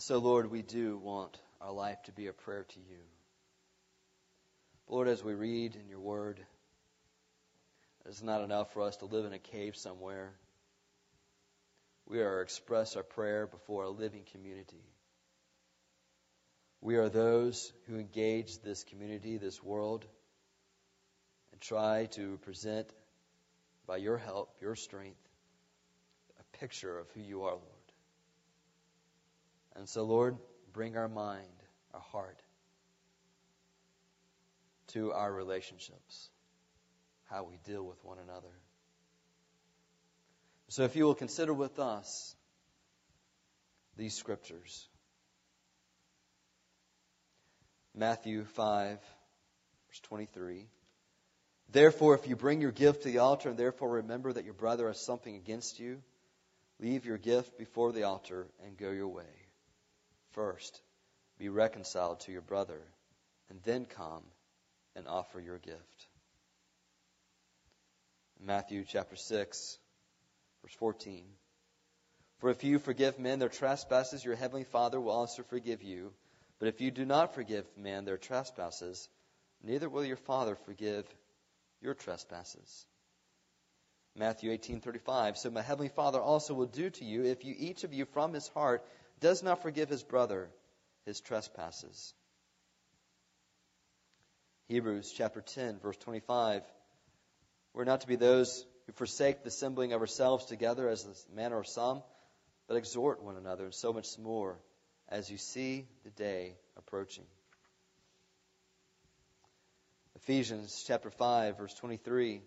And 0.00 0.04
so, 0.04 0.16
Lord, 0.16 0.50
we 0.50 0.62
do 0.62 0.96
want 0.96 1.38
our 1.60 1.72
life 1.72 2.02
to 2.04 2.12
be 2.12 2.28
a 2.28 2.32
prayer 2.32 2.64
to 2.66 2.80
you. 2.80 2.96
Lord, 4.88 5.08
as 5.08 5.22
we 5.22 5.34
read 5.34 5.76
in 5.76 5.90
your 5.90 6.00
word, 6.00 6.40
it's 8.06 8.22
not 8.22 8.40
enough 8.40 8.72
for 8.72 8.80
us 8.80 8.96
to 8.96 9.04
live 9.04 9.26
in 9.26 9.34
a 9.34 9.38
cave 9.38 9.76
somewhere. 9.76 10.32
We 12.06 12.22
are 12.22 12.40
express 12.40 12.96
our 12.96 13.02
prayer 13.02 13.46
before 13.46 13.84
a 13.84 13.90
living 13.90 14.22
community. 14.32 14.86
We 16.80 16.96
are 16.96 17.10
those 17.10 17.70
who 17.86 17.98
engage 17.98 18.62
this 18.62 18.84
community, 18.84 19.36
this 19.36 19.62
world, 19.62 20.06
and 21.52 21.60
try 21.60 22.06
to 22.12 22.38
present, 22.38 22.88
by 23.86 23.98
your 23.98 24.16
help, 24.16 24.56
your 24.62 24.76
strength, 24.76 25.20
a 26.38 26.56
picture 26.56 26.96
of 26.98 27.06
who 27.10 27.20
you 27.20 27.42
are, 27.42 27.52
Lord. 27.52 27.79
And 29.80 29.88
so, 29.88 30.02
Lord, 30.02 30.36
bring 30.74 30.98
our 30.98 31.08
mind, 31.08 31.46
our 31.94 32.02
heart, 32.12 32.38
to 34.88 35.10
our 35.12 35.32
relationships, 35.32 36.28
how 37.30 37.44
we 37.44 37.56
deal 37.64 37.82
with 37.82 38.04
one 38.04 38.18
another. 38.18 38.52
So, 40.68 40.84
if 40.84 40.96
you 40.96 41.04
will 41.04 41.14
consider 41.14 41.54
with 41.54 41.78
us 41.78 42.36
these 43.96 44.14
scriptures 44.14 44.86
Matthew 47.94 48.44
5, 48.44 48.98
verse 48.98 50.00
23. 50.02 50.66
Therefore, 51.70 52.14
if 52.14 52.28
you 52.28 52.36
bring 52.36 52.60
your 52.60 52.70
gift 52.70 53.04
to 53.04 53.08
the 53.08 53.18
altar 53.20 53.48
and 53.48 53.58
therefore 53.58 53.92
remember 53.92 54.30
that 54.30 54.44
your 54.44 54.52
brother 54.52 54.88
has 54.88 55.00
something 55.00 55.36
against 55.36 55.80
you, 55.80 56.02
leave 56.78 57.06
your 57.06 57.16
gift 57.16 57.56
before 57.56 57.92
the 57.92 58.02
altar 58.02 58.46
and 58.66 58.76
go 58.76 58.90
your 58.90 59.08
way. 59.08 59.39
First, 60.32 60.80
be 61.38 61.48
reconciled 61.48 62.20
to 62.20 62.32
your 62.32 62.42
brother, 62.42 62.80
and 63.48 63.60
then 63.64 63.84
come 63.84 64.22
and 64.94 65.08
offer 65.08 65.40
your 65.40 65.58
gift. 65.58 66.06
Matthew 68.38 68.84
chapter 68.86 69.16
6, 69.16 69.78
verse 70.62 70.74
14. 70.74 71.24
For 72.38 72.48
if 72.50 72.64
you 72.64 72.78
forgive 72.78 73.18
men 73.18 73.38
their 73.38 73.48
trespasses, 73.48 74.24
your 74.24 74.34
heavenly 74.34 74.64
Father 74.64 75.00
will 75.00 75.12
also 75.12 75.42
forgive 75.42 75.82
you. 75.82 76.12
But 76.58 76.68
if 76.68 76.80
you 76.80 76.90
do 76.90 77.04
not 77.04 77.34
forgive 77.34 77.66
men 77.76 78.04
their 78.04 78.16
trespasses, 78.16 79.08
neither 79.62 79.88
will 79.88 80.04
your 80.04 80.16
Father 80.16 80.54
forgive 80.54 81.06
your 81.82 81.94
trespasses. 81.94 82.86
Matthew 84.16 84.50
18:35 84.52 85.36
So 85.36 85.50
my 85.50 85.62
heavenly 85.62 85.88
Father 85.88 86.20
also 86.20 86.54
will 86.54 86.66
do 86.66 86.90
to 86.90 87.04
you 87.04 87.24
if 87.24 87.44
you 87.44 87.54
each 87.56 87.84
of 87.84 87.92
you 87.92 88.04
from 88.06 88.32
his 88.32 88.48
heart 88.48 88.84
does 89.20 89.42
not 89.42 89.62
forgive 89.62 89.88
his 89.88 90.02
brother 90.02 90.50
his 91.06 91.20
trespasses. 91.20 92.14
Hebrews 94.68 95.12
chapter 95.16 95.40
10 95.40 95.80
verse 95.80 95.96
25 95.98 96.62
We're 97.74 97.84
not 97.84 98.02
to 98.02 98.06
be 98.06 98.16
those 98.16 98.64
who 98.86 98.92
forsake 98.92 99.42
the 99.42 99.48
assembling 99.48 99.92
of 99.92 100.00
ourselves 100.00 100.46
together 100.46 100.88
as 100.88 101.04
the 101.04 101.34
manner 101.34 101.58
of 101.58 101.66
some 101.66 102.02
but 102.68 102.76
exhort 102.76 103.22
one 103.22 103.36
another 103.36 103.64
and 103.64 103.74
so 103.74 103.92
much 103.92 104.06
more 104.18 104.56
as 105.08 105.28
you 105.28 105.38
see 105.38 105.88
the 106.04 106.10
day 106.10 106.54
approaching. 106.76 107.24
Ephesians 110.14 110.84
chapter 110.86 111.10
5 111.10 111.58
verse 111.58 111.74
23 111.74 112.42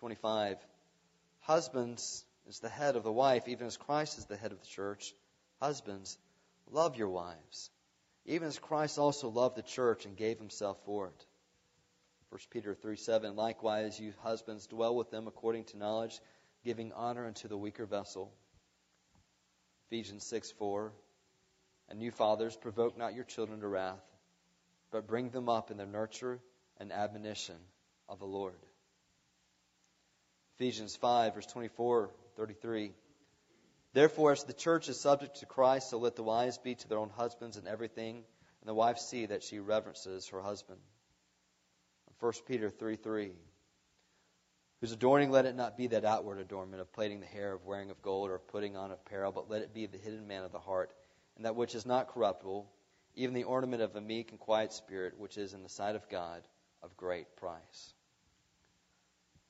25 0.00 0.58
Husbands 1.40 2.24
is 2.48 2.58
the 2.58 2.68
head 2.68 2.96
of 2.96 3.04
the 3.04 3.12
wife 3.12 3.48
even 3.48 3.66
as 3.66 3.76
Christ 3.76 4.18
is 4.18 4.26
the 4.26 4.36
head 4.36 4.52
of 4.52 4.60
the 4.60 4.66
church. 4.66 5.14
Husbands 5.60 6.18
love 6.70 6.96
your 6.96 7.08
wives 7.08 7.70
even 8.26 8.48
as 8.48 8.58
Christ 8.58 8.98
also 8.98 9.28
loved 9.28 9.56
the 9.56 9.62
church 9.62 10.04
and 10.04 10.16
gave 10.16 10.38
himself 10.38 10.78
for 10.84 11.06
it. 11.06 11.26
1 12.30 12.40
Peter 12.50 12.74
3 12.74 12.96
7 12.96 13.36
Likewise 13.36 14.00
you 14.00 14.12
husbands 14.22 14.66
dwell 14.66 14.96
with 14.96 15.10
them 15.10 15.28
according 15.28 15.64
to 15.64 15.78
knowledge 15.78 16.20
giving 16.64 16.92
honor 16.92 17.26
unto 17.26 17.46
the 17.46 17.56
weaker 17.56 17.86
vessel. 17.86 18.32
Ephesians 19.86 20.26
6 20.26 20.50
4 20.52 20.92
And 21.88 22.02
you 22.02 22.10
fathers 22.10 22.56
provoke 22.56 22.98
not 22.98 23.14
your 23.14 23.24
children 23.24 23.60
to 23.60 23.68
wrath 23.68 24.02
but 24.90 25.06
bring 25.06 25.30
them 25.30 25.48
up 25.48 25.70
in 25.70 25.76
the 25.76 25.86
nurture 25.86 26.40
and 26.78 26.92
admonition 26.92 27.56
of 28.08 28.18
the 28.18 28.24
Lord. 28.24 28.54
Ephesians 30.54 30.96
5, 30.96 31.34
verse 31.34 31.46
24, 31.46 32.10
33. 32.36 32.92
Therefore, 33.96 34.32
as 34.32 34.44
the 34.44 34.52
church 34.52 34.90
is 34.90 35.00
subject 35.00 35.36
to 35.36 35.46
Christ, 35.46 35.88
so 35.88 35.96
let 35.96 36.16
the 36.16 36.22
wives 36.22 36.58
be 36.58 36.74
to 36.74 36.86
their 36.86 36.98
own 36.98 37.08
husbands 37.08 37.56
in 37.56 37.66
everything, 37.66 38.16
and 38.60 38.68
the 38.68 38.74
wife 38.74 38.98
see 38.98 39.24
that 39.24 39.42
she 39.42 39.58
reverences 39.58 40.28
her 40.28 40.42
husband. 40.42 40.80
1 42.20 42.32
Peter 42.46 42.68
3, 42.68 42.96
3. 42.96 43.32
Whose 44.82 44.92
adorning 44.92 45.30
let 45.30 45.46
it 45.46 45.56
not 45.56 45.78
be 45.78 45.86
that 45.86 46.04
outward 46.04 46.40
adornment 46.40 46.82
of 46.82 46.92
plaiting 46.92 47.20
the 47.20 47.26
hair, 47.26 47.54
of 47.54 47.64
wearing 47.64 47.88
of 47.88 48.02
gold, 48.02 48.28
or 48.28 48.34
of 48.34 48.46
putting 48.48 48.76
on 48.76 48.90
apparel, 48.90 49.32
but 49.32 49.48
let 49.48 49.62
it 49.62 49.72
be 49.72 49.86
the 49.86 49.96
hidden 49.96 50.28
man 50.28 50.44
of 50.44 50.52
the 50.52 50.58
heart, 50.58 50.92
and 51.36 51.46
that 51.46 51.56
which 51.56 51.74
is 51.74 51.86
not 51.86 52.08
corruptible, 52.08 52.70
even 53.14 53.34
the 53.34 53.44
ornament 53.44 53.80
of 53.80 53.96
a 53.96 54.00
meek 54.02 54.30
and 54.30 54.38
quiet 54.38 54.74
spirit, 54.74 55.18
which 55.18 55.38
is 55.38 55.54
in 55.54 55.62
the 55.62 55.70
sight 55.70 55.96
of 55.96 56.06
God 56.10 56.46
of 56.82 56.98
great 56.98 57.34
price. 57.36 57.94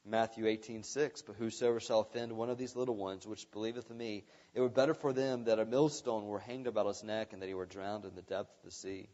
Matthew 0.08 0.44
18:6 0.44 1.22
But 1.26 1.34
whosoever 1.36 1.80
shall 1.80 2.00
offend 2.00 2.32
one 2.32 2.48
of 2.48 2.58
these 2.58 2.76
little 2.76 2.94
ones 2.94 3.26
which 3.26 3.50
believeth 3.50 3.90
in 3.90 3.96
me 3.96 4.24
it 4.54 4.60
were 4.60 4.68
better 4.68 4.94
for 4.94 5.12
them 5.12 5.44
that 5.44 5.58
a 5.58 5.64
millstone 5.64 6.26
were 6.26 6.38
hanged 6.38 6.68
about 6.68 6.86
his 6.86 7.02
neck 7.02 7.32
and 7.32 7.42
that 7.42 7.48
he 7.48 7.54
were 7.54 7.66
drowned 7.66 8.04
in 8.04 8.14
the 8.14 8.22
depth 8.22 8.56
of 8.58 8.64
the 8.64 8.70
sea. 8.70 9.08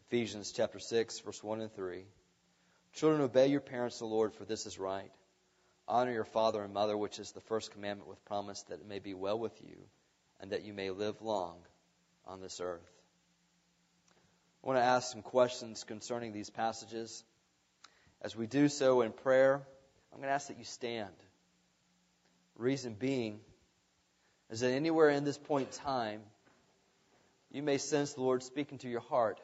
Ephesians 0.00 0.50
chapter 0.50 0.80
6 0.80 1.20
verse 1.20 1.42
1 1.42 1.60
and 1.60 1.72
3 1.72 2.04
Children 2.94 3.22
obey 3.22 3.46
your 3.46 3.60
parents 3.60 4.00
in 4.00 4.08
the 4.08 4.14
Lord 4.14 4.34
for 4.34 4.44
this 4.44 4.66
is 4.66 4.78
right. 4.78 5.12
Honor 5.86 6.12
your 6.12 6.24
father 6.24 6.62
and 6.62 6.74
mother 6.74 6.96
which 6.96 7.20
is 7.20 7.30
the 7.30 7.40
first 7.42 7.70
commandment 7.70 8.08
with 8.08 8.24
promise 8.24 8.62
that 8.64 8.80
it 8.80 8.88
may 8.88 8.98
be 8.98 9.14
well 9.14 9.38
with 9.38 9.58
you 9.62 9.76
and 10.40 10.50
that 10.50 10.64
you 10.64 10.72
may 10.72 10.90
live 10.90 11.22
long 11.22 11.58
on 12.26 12.40
this 12.40 12.60
earth. 12.60 12.90
I 14.62 14.66
want 14.66 14.78
to 14.78 14.84
ask 14.84 15.12
some 15.12 15.22
questions 15.22 15.84
concerning 15.84 16.32
these 16.32 16.50
passages. 16.50 17.24
As 18.22 18.36
we 18.36 18.46
do 18.46 18.68
so 18.68 19.00
in 19.00 19.10
prayer, 19.10 19.60
I'm 20.12 20.18
going 20.18 20.28
to 20.28 20.34
ask 20.34 20.46
that 20.46 20.58
you 20.58 20.64
stand. 20.64 21.12
Reason 22.56 22.94
being 22.94 23.40
is 24.48 24.60
that 24.60 24.70
anywhere 24.70 25.10
in 25.10 25.24
this 25.24 25.38
point 25.38 25.68
in 25.72 25.84
time, 25.84 26.20
you 27.50 27.62
may 27.64 27.78
sense 27.78 28.12
the 28.12 28.22
Lord 28.22 28.44
speaking 28.44 28.78
to 28.78 28.88
your 28.88 29.00
heart 29.00 29.40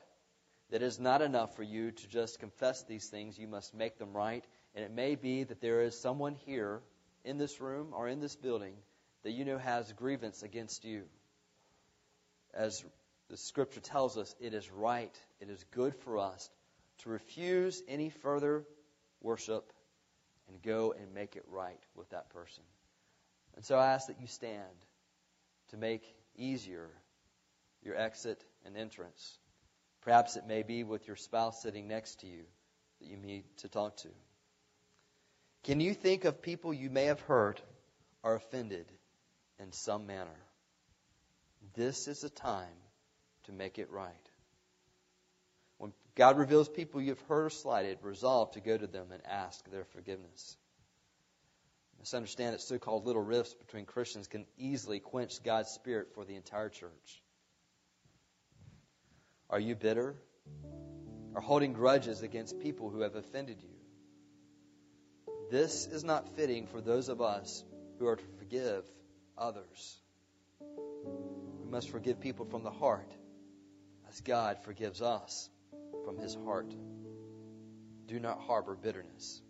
that 0.71 0.83
it 0.83 0.87
is 0.87 1.01
not 1.01 1.23
enough 1.23 1.57
for 1.57 1.65
you 1.65 1.91
to 1.91 2.09
just 2.09 2.39
confess 2.39 2.85
these 2.85 3.09
things. 3.09 3.37
You 3.37 3.49
must 3.49 3.75
make 3.75 3.99
them 3.99 4.17
right. 4.17 4.45
And 4.77 4.85
it 4.85 4.93
may 4.93 5.17
be 5.17 5.43
that 5.43 5.61
there 5.61 5.83
is 5.83 5.99
someone 5.99 6.37
here 6.47 6.81
in 7.25 7.37
this 7.37 7.61
room 7.61 7.89
or 7.93 8.07
in 8.07 8.21
this 8.21 8.37
building 8.37 8.75
that 9.25 9.33
you 9.33 9.45
know 9.45 9.59
has 9.59 9.93
grievance 9.95 10.45
against 10.45 10.85
you. 10.85 11.03
As 12.55 12.85
the 13.29 13.37
scripture 13.37 13.81
tells 13.81 14.17
us 14.17 14.37
it 14.41 14.55
is 14.55 14.71
right, 14.71 15.15
it 15.41 15.51
is 15.51 15.65
good 15.73 15.97
for 15.97 16.19
us 16.19 16.49
to 16.99 17.11
refuse 17.11 17.83
any 17.89 18.11
further 18.11 18.65
worship 19.21 19.73
and 20.49 20.63
go 20.63 20.95
and 20.99 21.15
make 21.15 21.37
it 21.37 21.45
right 21.49 21.81
with 21.95 22.11
that 22.11 22.31
person. 22.31 22.63
And 23.57 23.65
so 23.65 23.77
I 23.77 23.93
ask 23.93 24.07
that 24.09 24.21
you 24.21 24.27
stand 24.27 24.63
to 25.71 25.77
make 25.77 26.03
easier 26.37 26.91
your 27.83 27.97
exit 27.97 28.45
and 28.65 28.77
entrance. 28.77 29.39
Perhaps 30.03 30.37
it 30.37 30.47
may 30.47 30.63
be 30.63 30.85
with 30.85 31.07
your 31.07 31.17
spouse 31.17 31.63
sitting 31.63 31.89
next 31.89 32.21
to 32.21 32.27
you 32.27 32.45
that 33.01 33.09
you 33.09 33.17
need 33.17 33.45
to 33.59 33.69
talk 33.69 33.97
to. 33.99 34.09
Can 35.65 35.81
you 35.81 35.93
think 35.93 36.25
of 36.25 36.41
people 36.41 36.73
you 36.73 36.89
may 36.89 37.07
have 37.07 37.21
hurt 37.21 37.61
or 38.23 38.35
offended 38.35 38.87
in 39.59 39.73
some 39.73 40.07
manner? 40.07 40.41
This 41.75 42.09
is 42.09 42.25
a 42.25 42.31
time 42.31 42.67
to 43.45 43.53
make 43.53 43.79
it 43.79 43.91
right. 43.91 44.28
God 46.19 46.37
reveals 46.37 46.69
people 46.69 47.01
you've 47.01 47.23
hurt 47.29 47.47
or 47.47 47.51
slighted, 47.51 47.99
resolve 48.03 48.51
to 48.53 48.61
go 48.61 48.77
to 48.77 48.89
them 48.89 49.13
and 49.13 49.23
ask 49.25 49.71
their 49.71 49.85
forgiveness. 49.85 50.57
Let's 51.97 52.13
understand 52.13 52.55
that 52.55 52.61
so 52.61 52.77
called 52.77 53.07
little 53.07 53.23
rifts 53.23 53.55
between 53.55 53.85
Christians 53.85 54.27
can 54.27 54.45
easily 54.59 54.99
quench 54.99 55.41
God's 55.45 55.71
Spirit 55.71 56.09
for 56.15 56.25
the 56.25 56.35
entire 56.35 56.71
church. 56.71 57.23
Are 59.49 59.61
you 59.61 59.77
bitter? 59.77 60.17
Or 61.37 61.41
holding 61.41 61.73
grudges 61.73 62.23
against 62.23 62.59
people 62.59 62.91
who 62.91 63.03
have 63.03 63.15
offended 63.15 63.63
you? 63.63 65.35
This 65.53 65.87
is 65.87 66.03
not 66.03 66.35
fitting 66.35 66.67
for 66.67 66.81
those 66.81 67.09
of 67.09 67.21
us 67.21 67.63
who 68.01 68.09
are 68.09 68.17
to 68.17 68.25
forgive 68.41 68.85
others. 69.37 69.97
We 70.61 71.71
must 71.71 71.91
forgive 71.91 72.21
people 72.21 72.45
from 72.45 72.65
the 72.65 72.73
heart 72.73 73.13
as 74.11 74.21
God 74.21 74.59
forgives 74.65 75.01
us 75.01 75.49
from 76.09 76.17
his 76.17 76.35
heart. 76.47 76.75
Do 78.07 78.19
not 78.19 78.41
harbor 78.41 78.75
bitterness. 78.75 79.43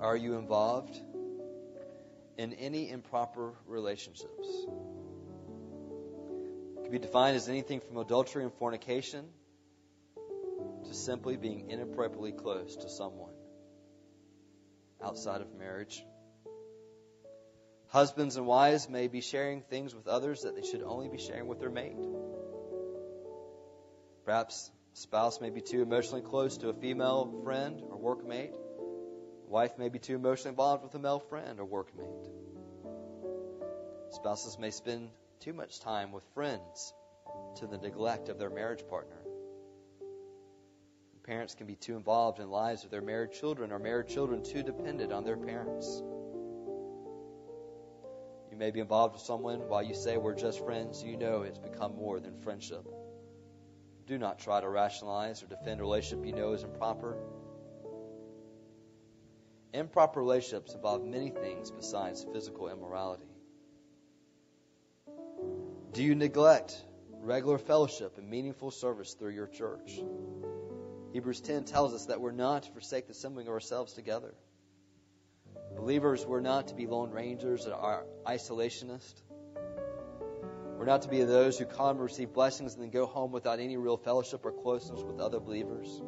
Are 0.00 0.16
you 0.16 0.34
involved 0.34 1.00
in 2.38 2.54
any 2.54 2.90
improper 2.90 3.52
relationships? 3.68 4.48
It 6.78 6.82
can 6.82 6.90
be 6.90 6.98
defined 6.98 7.36
as 7.36 7.48
anything 7.48 7.78
from 7.78 7.98
adultery 7.98 8.42
and 8.42 8.52
fornication 8.54 9.26
to 10.86 10.92
simply 10.92 11.36
being 11.36 11.70
inappropriately 11.70 12.32
close 12.32 12.74
to 12.78 12.88
someone 12.88 13.34
outside 15.00 15.40
of 15.40 15.54
marriage. 15.56 16.04
Husbands 17.90 18.36
and 18.36 18.44
wives 18.44 18.88
may 18.88 19.06
be 19.06 19.20
sharing 19.20 19.62
things 19.62 19.94
with 19.94 20.08
others 20.08 20.42
that 20.42 20.56
they 20.56 20.62
should 20.62 20.82
only 20.82 21.08
be 21.08 21.18
sharing 21.18 21.46
with 21.46 21.60
their 21.60 21.70
mate. 21.70 21.94
Perhaps 24.30 24.70
a 24.94 24.96
spouse 24.96 25.40
may 25.40 25.50
be 25.50 25.60
too 25.60 25.82
emotionally 25.82 26.22
close 26.22 26.56
to 26.58 26.68
a 26.68 26.72
female 26.72 27.40
friend 27.42 27.82
or 27.82 27.98
workmate. 27.98 28.52
A 28.52 29.50
wife 29.50 29.76
may 29.76 29.88
be 29.88 29.98
too 29.98 30.14
emotionally 30.14 30.50
involved 30.50 30.84
with 30.84 30.94
a 30.94 31.00
male 31.00 31.18
friend 31.18 31.58
or 31.58 31.66
workmate. 31.66 32.30
Spouses 34.12 34.56
may 34.56 34.70
spend 34.70 35.10
too 35.40 35.52
much 35.52 35.80
time 35.80 36.12
with 36.12 36.22
friends 36.32 36.94
to 37.56 37.66
the 37.66 37.78
neglect 37.78 38.28
of 38.28 38.38
their 38.38 38.50
marriage 38.50 38.86
partner. 38.88 39.20
Parents 41.24 41.56
can 41.56 41.66
be 41.66 41.74
too 41.74 41.96
involved 41.96 42.38
in 42.38 42.44
the 42.44 42.52
lives 42.52 42.84
of 42.84 42.92
their 42.92 43.02
married 43.02 43.32
children 43.32 43.72
or 43.72 43.80
married 43.80 44.06
children 44.06 44.44
too 44.44 44.62
dependent 44.62 45.12
on 45.12 45.24
their 45.24 45.38
parents 45.38 46.04
You 48.52 48.56
may 48.56 48.70
be 48.70 48.78
involved 48.78 49.14
with 49.14 49.22
someone 49.22 49.68
while 49.68 49.82
you 49.82 49.94
say 49.94 50.18
we're 50.18 50.36
just 50.36 50.64
friends, 50.64 51.02
you 51.02 51.16
know 51.16 51.42
it's 51.42 51.58
become 51.58 51.96
more 51.96 52.20
than 52.20 52.40
friendship. 52.42 52.86
Do 54.10 54.18
not 54.18 54.40
try 54.40 54.60
to 54.60 54.68
rationalize 54.68 55.40
or 55.40 55.46
defend 55.46 55.78
a 55.78 55.84
relationship 55.84 56.26
you 56.26 56.32
know 56.32 56.52
is 56.52 56.64
improper. 56.64 57.16
Improper 59.72 60.18
relationships 60.18 60.74
involve 60.74 61.04
many 61.04 61.30
things 61.30 61.70
besides 61.70 62.26
physical 62.32 62.68
immorality. 62.68 63.30
Do 65.92 66.02
you 66.02 66.16
neglect 66.16 66.84
regular 67.20 67.56
fellowship 67.56 68.18
and 68.18 68.28
meaningful 68.28 68.72
service 68.72 69.14
through 69.14 69.30
your 69.30 69.46
church? 69.46 70.00
Hebrews 71.12 71.40
10 71.42 71.62
tells 71.62 71.94
us 71.94 72.06
that 72.06 72.20
we're 72.20 72.32
not 72.32 72.64
to 72.64 72.72
forsake 72.72 73.06
the 73.06 73.12
assembling 73.12 73.46
of 73.46 73.52
ourselves 73.52 73.92
together. 73.92 74.34
Believers, 75.76 76.26
we're 76.26 76.40
not 76.40 76.66
to 76.66 76.74
be 76.74 76.88
lone 76.88 77.12
rangers 77.12 77.64
or 77.64 78.06
isolationists. 78.26 79.22
We're 80.80 80.86
not 80.86 81.02
to 81.02 81.08
be 81.08 81.22
those 81.24 81.58
who 81.58 81.66
come 81.66 81.96
and 81.96 82.00
receive 82.00 82.32
blessings 82.32 82.72
and 82.72 82.82
then 82.82 82.88
go 82.88 83.04
home 83.04 83.32
without 83.32 83.60
any 83.60 83.76
real 83.76 83.98
fellowship 83.98 84.46
or 84.46 84.50
closeness 84.50 85.02
with 85.02 85.20
other 85.20 85.38
believers. 85.38 86.00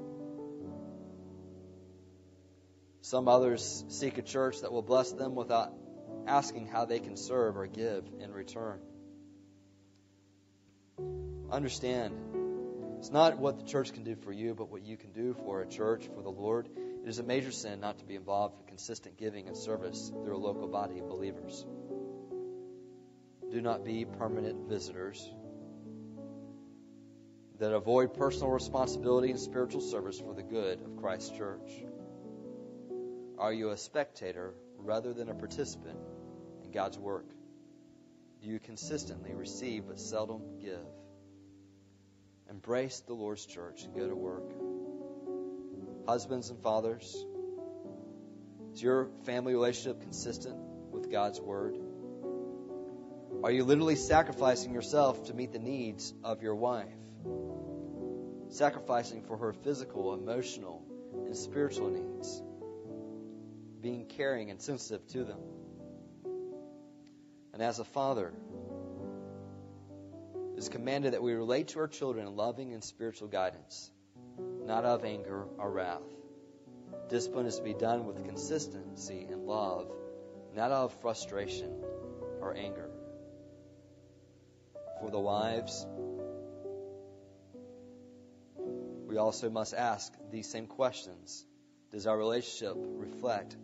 Some 3.03 3.29
others 3.29 3.85
seek 3.89 4.17
a 4.17 4.23
church 4.23 4.63
that 4.63 4.73
will 4.73 4.81
bless 4.81 5.13
them 5.13 5.35
without 5.35 5.75
asking 6.27 6.69
how 6.69 6.87
they 6.87 7.01
can 7.01 7.19
serve 7.19 7.59
or 7.59 7.67
give 7.67 8.07
in 8.19 8.33
return. 8.33 8.81
Understand, 11.51 12.15
it's 12.99 13.11
not 13.11 13.37
what 13.37 13.59
the 13.59 13.67
church 13.67 13.93
can 13.93 14.05
do 14.05 14.17
for 14.17 14.33
you, 14.33 14.55
but 14.55 14.71
what 14.71 14.81
you 14.81 14.97
can 14.97 15.13
do 15.13 15.35
for 15.45 15.61
a 15.61 15.67
church, 15.67 16.09
for 16.15 16.23
the 16.23 16.31
Lord. 16.31 16.71
It 17.05 17.11
is 17.11 17.19
a 17.19 17.23
major 17.23 17.53
sin 17.53 17.81
not 17.81 17.99
to 17.99 18.07
be 18.07 18.15
involved 18.15 18.59
in 18.61 18.69
consistent 18.69 19.19
giving 19.19 19.49
and 19.49 19.57
service 19.57 20.11
through 20.25 20.35
a 20.35 20.39
local 20.39 20.67
body 20.67 20.99
of 20.99 21.09
believers. 21.11 21.67
Do 23.53 23.61
not 23.61 23.85
be 23.85 24.07
permanent 24.07 24.67
visitors 24.67 25.31
that 27.59 27.75
avoid 27.75 28.15
personal 28.15 28.49
responsibility 28.49 29.31
and 29.31 29.39
spiritual 29.39 29.83
service 29.83 30.19
for 30.19 30.33
the 30.33 30.43
good 30.43 30.81
of 30.81 30.97
Christ's 30.97 31.37
church. 31.37 31.71
Are 33.37 33.53
you 33.53 33.69
a 33.69 33.77
spectator 33.77 34.55
rather 34.79 35.13
than 35.13 35.29
a 35.29 35.35
participant 35.35 35.99
in 36.65 36.71
God's 36.71 36.99
work? 36.99 37.27
Do 38.41 38.49
you 38.49 38.59
consistently 38.59 39.35
receive 39.35 39.87
but 39.87 40.01
seldom 40.01 40.59
give? 40.59 40.87
Embrace 42.49 43.01
the 43.01 43.13
Lord's 43.13 43.45
church 43.45 43.85
and 43.85 43.95
go 43.95 44.09
to 44.09 44.17
work. 44.17 44.51
Husbands 46.07 46.49
and 46.49 46.59
fathers, 46.63 47.27
is 48.73 48.83
your 48.83 49.11
family 49.25 49.53
relationship 49.53 50.01
consistent 50.01 50.57
with 50.91 51.11
God's 51.11 51.39
word? 51.39 51.77
Are 53.45 53.51
you 53.51 53.65
literally 53.65 53.97
sacrificing 53.97 54.73
yourself 54.73 55.25
to 55.25 55.35
meet 55.35 55.53
the 55.53 55.59
needs 55.59 56.15
of 56.23 56.43
your 56.45 56.55
wife? 56.55 56.87
Sacrificing 58.51 59.23
for 59.23 59.37
her 59.37 59.53
physical, 59.53 60.15
emotional, 60.15 60.85
and 61.27 61.37
spiritual 61.37 61.91
needs. 61.91 62.41
Being 63.81 64.07
caring 64.07 64.51
and 64.51 64.61
sensitive 64.61 65.05
to 65.09 65.25
them. 65.25 65.41
And 67.53 67.61
as 67.61 67.81
a 67.81 67.85
father, 67.85 68.33
it 70.53 70.59
is 70.59 70.69
commanded 70.69 71.15
that 71.15 71.23
we 71.23 71.33
relate 71.33 71.69
to 71.69 71.81
our 71.81 71.89
children 71.89 72.29
in 72.29 72.37
loving 72.37 72.73
and 72.75 72.85
spiritual 72.85 73.27
guidance, 73.27 73.91
not 74.39 74.85
of 74.85 75.05
anger 75.05 75.47
or 75.59 75.69
wrath. 75.69 76.03
Discipline 77.09 77.47
is 77.47 77.57
to 77.57 77.65
be 77.65 77.75
done 77.75 78.07
with 78.07 78.25
consistency 78.25 79.27
and 79.29 79.47
love, 79.47 79.91
not 80.55 80.71
of 80.71 80.95
frustration 81.01 81.83
or 82.41 82.55
anger. 82.55 82.92
For 85.03 85.11
the 85.11 85.19
wives, 85.19 85.85
we 89.09 89.17
also 89.17 89.51
must 89.51 89.75
ask 89.75 90.13
these 90.31 90.49
same 90.49 90.69
questions. 90.69 91.45
Does 91.91 92.07
our 92.07 92.17
relationship 92.17 92.77
reflect 92.77 93.57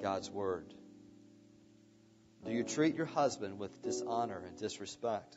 God's 0.00 0.30
Word? 0.30 0.72
Do 2.46 2.52
you 2.52 2.64
treat 2.64 2.94
your 2.94 3.04
husband 3.04 3.58
with 3.58 3.82
dishonor 3.82 4.42
and 4.46 4.56
disrespect? 4.56 5.36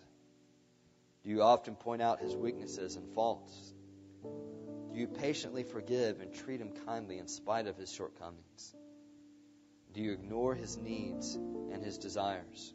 Do 1.25 1.29
you 1.29 1.43
often 1.43 1.75
point 1.75 2.01
out 2.01 2.21
his 2.21 2.33
weaknesses 2.33 2.95
and 2.95 3.13
faults? 3.13 3.73
Do 4.23 4.97
you 4.97 5.07
patiently 5.07 5.63
forgive 5.63 6.21
and 6.21 6.33
treat 6.33 6.61
him 6.61 6.71
kindly 6.85 7.17
in 7.17 7.27
spite 7.27 7.67
of 7.67 7.75
his 7.75 7.91
shortcomings? 7.91 8.73
Do 9.93 9.99
you 9.99 10.13
ignore 10.13 10.55
his 10.55 10.77
needs 10.77 11.35
and 11.35 11.83
his 11.83 11.97
desires? 11.97 12.73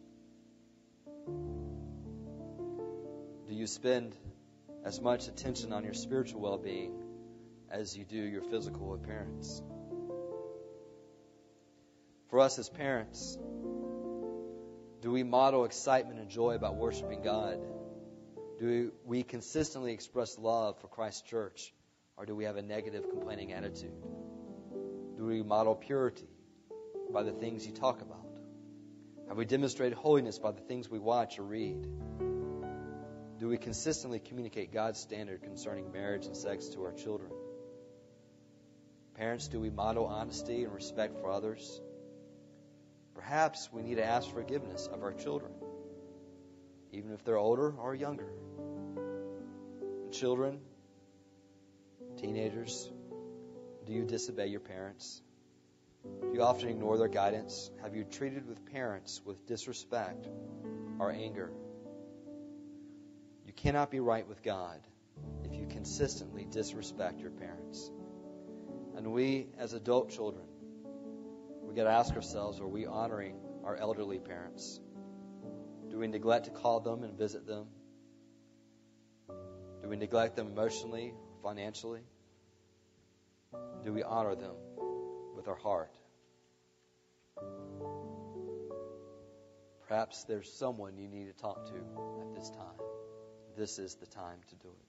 Do 3.49 3.55
you 3.55 3.67
spend 3.67 4.15
as 4.85 5.01
much 5.01 5.27
attention 5.27 5.73
on 5.73 5.83
your 5.83 5.95
spiritual 5.95 6.43
well 6.43 6.59
being 6.59 7.03
as 7.71 7.97
you 7.97 8.05
do 8.05 8.19
your 8.19 8.43
physical 8.43 8.93
appearance? 8.93 9.63
For 12.29 12.41
us 12.41 12.59
as 12.59 12.69
parents, 12.69 13.39
do 15.01 15.11
we 15.11 15.23
model 15.23 15.65
excitement 15.65 16.21
and 16.21 16.29
joy 16.29 16.57
about 16.57 16.77
worshiping 16.77 17.23
God? 17.23 17.59
Do 18.59 18.93
we 19.07 19.23
consistently 19.23 19.95
express 19.95 20.39
love 20.39 20.79
for 20.83 20.89
Christ's 20.89 21.23
church, 21.23 21.73
or 22.19 22.27
do 22.27 22.37
we 22.37 22.45
have 22.45 22.57
a 22.57 22.63
negative, 22.63 23.09
complaining 23.09 23.55
attitude? 23.55 23.95
Do 25.17 25.25
we 25.25 25.43
model 25.43 25.75
purity 25.75 26.29
by 27.11 27.23
the 27.23 27.33
things 27.33 27.67
you 27.67 27.73
talk 27.73 28.03
about? 28.03 28.27
Have 29.29 29.39
we 29.39 29.47
demonstrated 29.47 29.97
holiness 29.97 30.39
by 30.39 30.51
the 30.51 30.61
things 30.61 30.91
we 30.91 30.99
watch 30.99 31.39
or 31.39 31.45
read? 31.45 31.87
Do 33.39 33.49
we 33.49 33.57
consistently 33.57 34.19
communicate 34.19 34.73
God's 34.73 34.99
standard 34.99 35.43
concerning 35.43 35.93
marriage 35.93 36.27
and 36.27 36.37
sex 36.37 36.67
to 36.71 36.83
our 36.83 36.93
children? 36.93 37.31
Parents, 39.15 39.47
do 39.47 39.61
we 39.61 39.71
model 39.71 40.07
honesty 40.07 40.65
and 40.65 40.75
respect 40.75 41.21
for 41.21 41.31
others? 41.31 41.81
Perhaps 43.15 43.69
we 43.73 43.83
need 43.83 43.97
to 43.97 44.05
ask 44.05 44.29
forgiveness 44.29 44.89
of 44.93 45.03
our 45.03 45.13
children, 45.13 45.53
even 46.93 47.13
if 47.13 47.25
they're 47.25 47.37
older 47.37 47.73
or 47.79 47.95
younger. 47.95 48.29
Children, 50.11 50.59
teenagers, 52.17 52.91
do 53.87 53.93
you 53.93 54.05
disobey 54.05 54.47
your 54.47 54.61
parents? 54.61 55.23
Do 56.23 56.31
you 56.35 56.43
often 56.43 56.69
ignore 56.71 56.99
their 56.99 57.09
guidance? 57.09 57.71
Have 57.83 57.95
you 57.95 58.03
treated 58.05 58.49
with 58.49 58.67
parents 58.73 59.21
with 59.25 59.47
disrespect 59.47 60.29
or 60.99 61.13
anger? 61.13 61.53
Cannot 63.63 63.91
be 63.91 63.99
right 63.99 64.27
with 64.29 64.45
God 64.45 64.79
if 65.45 65.53
you 65.53 65.67
consistently 65.67 66.47
disrespect 66.49 67.19
your 67.19 67.33
parents. 67.33 67.91
And 68.97 69.13
we, 69.13 69.49
as 69.59 69.73
adult 69.73 70.11
children, 70.11 70.45
we 71.63 71.75
got 71.75 71.85
to 71.85 71.91
ask 71.91 72.15
ourselves 72.15 72.61
are 72.61 72.69
we 72.69 72.87
honoring 72.87 73.35
our 73.65 73.75
elderly 73.75 74.21
parents? 74.21 74.79
Do 75.91 75.99
we 75.99 76.07
neglect 76.07 76.45
to 76.45 76.53
call 76.53 76.79
them 76.79 77.03
and 77.03 77.19
visit 77.19 77.49
them? 77.49 77.67
Do 79.83 79.89
we 79.89 79.97
neglect 79.97 80.37
them 80.37 80.47
emotionally, 80.47 81.13
financially? 81.43 82.03
Do 83.85 83.93
we 83.93 84.05
honor 84.05 84.37
them 84.37 84.55
with 85.35 85.49
our 85.49 85.57
heart? 85.57 85.97
Perhaps 89.89 90.25
there's 90.25 90.53
someone 90.53 90.97
you 90.97 91.09
need 91.09 91.27
to 91.27 91.33
talk 91.33 91.67
to 91.67 91.75
at 91.75 92.35
this 92.37 92.51
time. 92.51 93.08
This 93.59 93.81
is 93.81 93.97
the 93.97 94.07
time 94.07 94.39
to 94.51 94.55
do 94.55 94.69
it. 94.69 94.88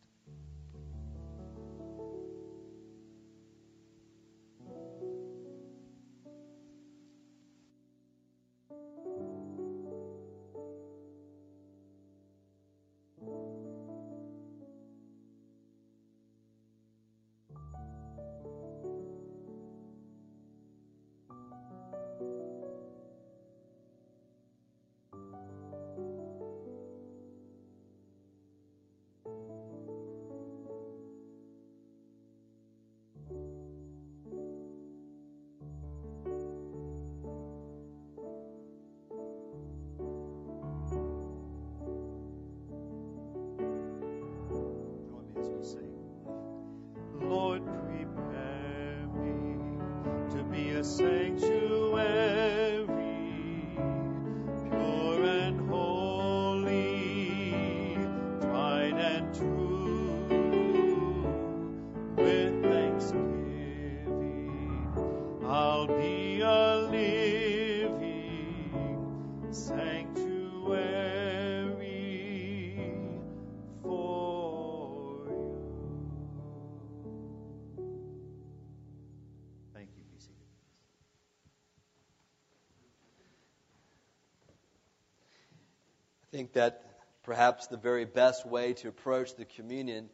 Think 86.49 86.53
that 86.53 86.83
perhaps 87.23 87.67
the 87.67 87.77
very 87.77 88.05
best 88.05 88.45
way 88.45 88.73
to 88.73 88.87
approach 88.87 89.35
the 89.35 89.45
communion 89.45 90.09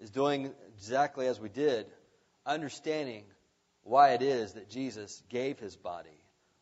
is 0.00 0.10
doing 0.10 0.52
exactly 0.76 1.26
as 1.26 1.40
we 1.40 1.48
did, 1.48 1.86
understanding 2.46 3.24
why 3.82 4.10
it 4.10 4.22
is 4.22 4.52
that 4.52 4.68
Jesus 4.68 5.22
gave 5.28 5.58
his 5.58 5.76
body, 5.76 6.08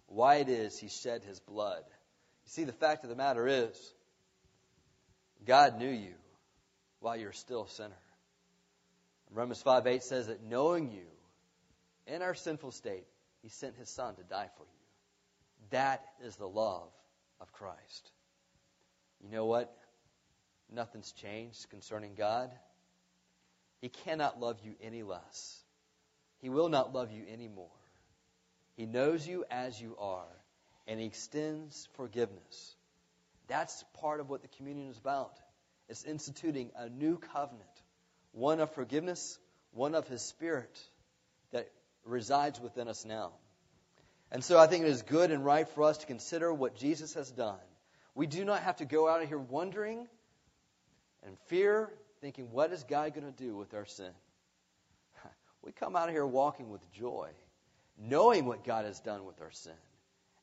why 0.07 0.37
it 0.37 0.49
is 0.49 0.79
he 0.79 0.89
shed 0.89 1.23
his 1.25 1.41
blood. 1.41 1.83
You 2.45 2.51
see, 2.51 2.65
the 2.65 2.73
fact 2.73 3.05
of 3.05 3.11
the 3.11 3.17
matter 3.17 3.47
is, 3.47 3.95
God 5.47 5.79
knew 5.79 5.91
you 5.91 6.15
while 7.01 7.17
you're 7.17 7.33
still 7.33 7.65
a 7.65 7.69
sinner. 7.69 7.95
Romans 9.31 9.61
5 9.61 9.87
8 9.87 10.03
says 10.03 10.29
that 10.29 10.43
knowing 10.43 10.91
you 10.91 11.07
in 12.07 12.23
our 12.23 12.35
sinful 12.35 12.71
state, 12.71 13.07
he 13.43 13.51
sent 13.51 13.77
his 13.77 13.91
son 13.91 14.15
to 14.15 14.23
die 14.23 14.49
for 14.57 14.65
you. 14.65 15.69
That 15.71 16.03
is 16.25 16.37
the 16.37 16.49
love 16.49 16.89
of 17.41 17.53
Christ. 17.53 18.11
You 19.23 19.31
know 19.31 19.47
what? 19.47 19.75
Nothing's 20.73 21.13
changed 21.13 21.69
concerning 21.71 22.15
God. 22.15 22.51
He 23.81 23.89
cannot 23.89 24.41
love 24.41 24.59
you 24.65 24.75
any 24.83 25.03
less. 25.03 25.63
He 26.41 26.49
will 26.49 26.69
not 26.69 26.95
love 26.95 27.11
you 27.11 27.25
any 27.29 27.49
more. 27.49 27.69
He 28.77 28.87
knows 28.87 29.27
you 29.27 29.45
as 29.51 29.81
you 29.81 29.97
are, 29.99 30.29
and 30.87 31.01
He 31.01 31.07
extends 31.07 31.89
forgiveness. 31.95 32.77
That's 33.49 33.85
part 34.01 34.21
of 34.21 34.29
what 34.29 34.43
the 34.43 34.49
communion 34.57 34.91
is 34.91 34.99
about. 34.99 35.33
It's 35.89 36.05
instituting 36.05 36.71
a 36.77 36.89
new 36.89 37.19
covenant, 37.19 37.65
one 38.33 38.61
of 38.61 38.73
forgiveness, 38.75 39.39
one 39.73 39.95
of 39.95 40.07
His 40.07 40.23
Spirit 40.23 40.79
that 41.51 41.69
resides 42.05 42.61
within 42.61 42.89
us 42.89 43.05
now. 43.05 43.33
And 44.31 44.45
so 44.45 44.59
I 44.59 44.67
think 44.67 44.85
it 44.85 44.91
is 44.91 45.03
good 45.03 45.31
and 45.31 45.45
right 45.45 45.69
for 45.69 45.85
us 45.85 45.99
to 45.99 46.07
consider 46.07 46.53
what 46.53 46.77
Jesus 46.77 47.15
has 47.15 47.31
done. 47.31 47.59
We 48.19 48.27
do 48.27 48.45
not 48.45 48.63
have 48.63 48.79
to 48.79 48.85
go 48.85 49.09
out 49.09 49.23
of 49.23 49.29
here 49.29 49.39
wondering 49.39 50.09
and 51.25 51.39
fear, 51.47 51.89
thinking, 52.21 52.51
what 52.51 52.73
is 52.73 52.83
God 52.83 53.15
going 53.15 53.33
to 53.33 53.45
do 53.45 53.57
with 53.57 53.73
our 53.75 53.87
sin? 53.87 54.11
We 55.63 55.71
come 55.71 55.95
out 55.95 56.09
of 56.09 56.15
here 56.17 56.27
walking 56.27 56.69
with 56.69 56.81
joy, 56.91 57.29
knowing 57.97 58.45
what 58.45 58.65
God 58.65 58.87
has 58.87 58.99
done 58.99 59.25
with 59.25 59.41
our 59.41 59.53
sin, 59.53 59.79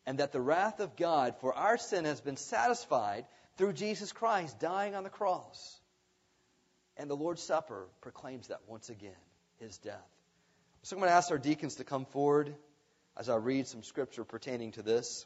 and 0.06 0.20
that 0.20 0.32
the 0.32 0.40
wrath 0.40 0.80
of 0.80 0.96
God 0.96 1.36
for 1.42 1.54
our 1.54 1.78
sin 1.78 2.06
has 2.06 2.22
been 2.22 2.38
satisfied 2.38 3.26
through 3.58 3.74
Jesus 3.74 4.14
Christ 4.14 4.58
dying 4.58 4.96
on 4.96 5.04
the 5.04 5.10
cross. 5.10 5.78
And 6.96 7.10
the 7.10 7.18
Lord's 7.18 7.44
Supper 7.44 7.88
proclaims 8.00 8.48
that 8.48 8.62
once 8.68 8.90
again, 8.90 9.22
his 9.60 9.78
death. 9.80 10.08
So 10.84 10.96
I'm 10.96 11.02
going 11.02 11.10
to 11.10 11.16
ask 11.16 11.30
our 11.30 11.38
deacons 11.38 11.76
to 11.76 11.84
come 11.84 12.06
forward 12.06 12.56
as 13.18 13.28
I 13.28 13.36
read 13.36 13.68
some 13.68 13.84
scripture 13.84 14.24
pertaining 14.24 14.72
to 14.74 14.82
this. 14.82 15.26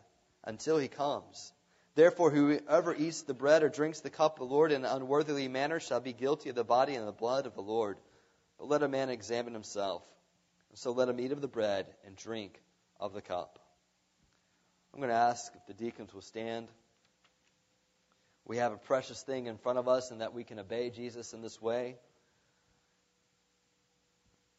until 0.43 0.77
he 0.77 0.87
comes. 0.87 1.53
Therefore, 1.95 2.31
whoever 2.31 2.95
eats 2.95 3.23
the 3.23 3.33
bread 3.33 3.63
or 3.63 3.69
drinks 3.69 3.99
the 3.99 4.09
cup 4.09 4.39
of 4.39 4.47
the 4.47 4.53
Lord 4.53 4.71
in 4.71 4.85
an 4.85 4.91
unworthily 4.91 5.47
manner 5.47 5.79
shall 5.79 5.99
be 5.99 6.13
guilty 6.13 6.49
of 6.49 6.55
the 6.55 6.63
body 6.63 6.95
and 6.95 7.07
the 7.07 7.11
blood 7.11 7.45
of 7.45 7.53
the 7.53 7.61
Lord. 7.61 7.97
But 8.57 8.69
let 8.69 8.83
a 8.83 8.87
man 8.87 9.09
examine 9.09 9.53
himself. 9.53 10.03
So 10.73 10.91
let 10.91 11.09
him 11.09 11.19
eat 11.19 11.33
of 11.33 11.41
the 11.41 11.49
bread 11.49 11.85
and 12.05 12.15
drink 12.15 12.57
of 12.99 13.13
the 13.13 13.21
cup. 13.21 13.59
I'm 14.93 14.99
going 14.99 15.09
to 15.09 15.15
ask 15.15 15.51
if 15.55 15.65
the 15.65 15.73
deacons 15.73 16.13
will 16.13 16.21
stand. 16.21 16.67
We 18.45 18.57
have 18.57 18.71
a 18.71 18.77
precious 18.77 19.21
thing 19.21 19.47
in 19.47 19.57
front 19.57 19.79
of 19.79 19.87
us 19.87 20.11
and 20.11 20.21
that 20.21 20.33
we 20.33 20.43
can 20.43 20.59
obey 20.59 20.89
Jesus 20.89 21.33
in 21.33 21.41
this 21.41 21.61
way. 21.61 21.97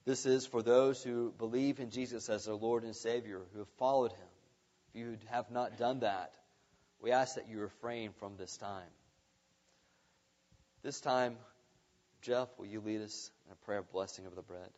This 0.05 0.27
is 0.27 0.47
for 0.47 0.63
those 0.63 1.03
who 1.03 1.33
believe 1.39 1.79
in 1.79 1.91
Jesus 1.91 2.29
as 2.29 2.45
their 2.45 2.55
Lord 2.55 2.85
and 2.85 2.95
Savior, 2.95 3.41
who 3.53 3.61
have 3.61 3.69
followed 3.79 4.13
him. 4.13 4.32
If 4.93 5.01
you 5.01 5.19
have 5.31 5.51
not 5.51 5.79
done 5.79 6.01
that, 6.01 6.33
we 7.01 7.13
ask 7.13 7.37
that 7.37 7.49
you 7.49 7.59
refrain 7.61 8.11
from 8.19 8.37
this 8.37 8.57
time. 8.57 8.91
This 10.83 11.01
time, 11.01 11.37
Jeff, 12.21 12.49
will 12.59 12.67
you 12.67 12.81
lead 12.81 13.01
us 13.01 13.31
in 13.47 13.53
a 13.53 13.65
prayer 13.65 13.79
of 13.79 13.91
blessing 13.91 14.27
of 14.27 14.37
the 14.37 14.43
bread? 14.43 14.69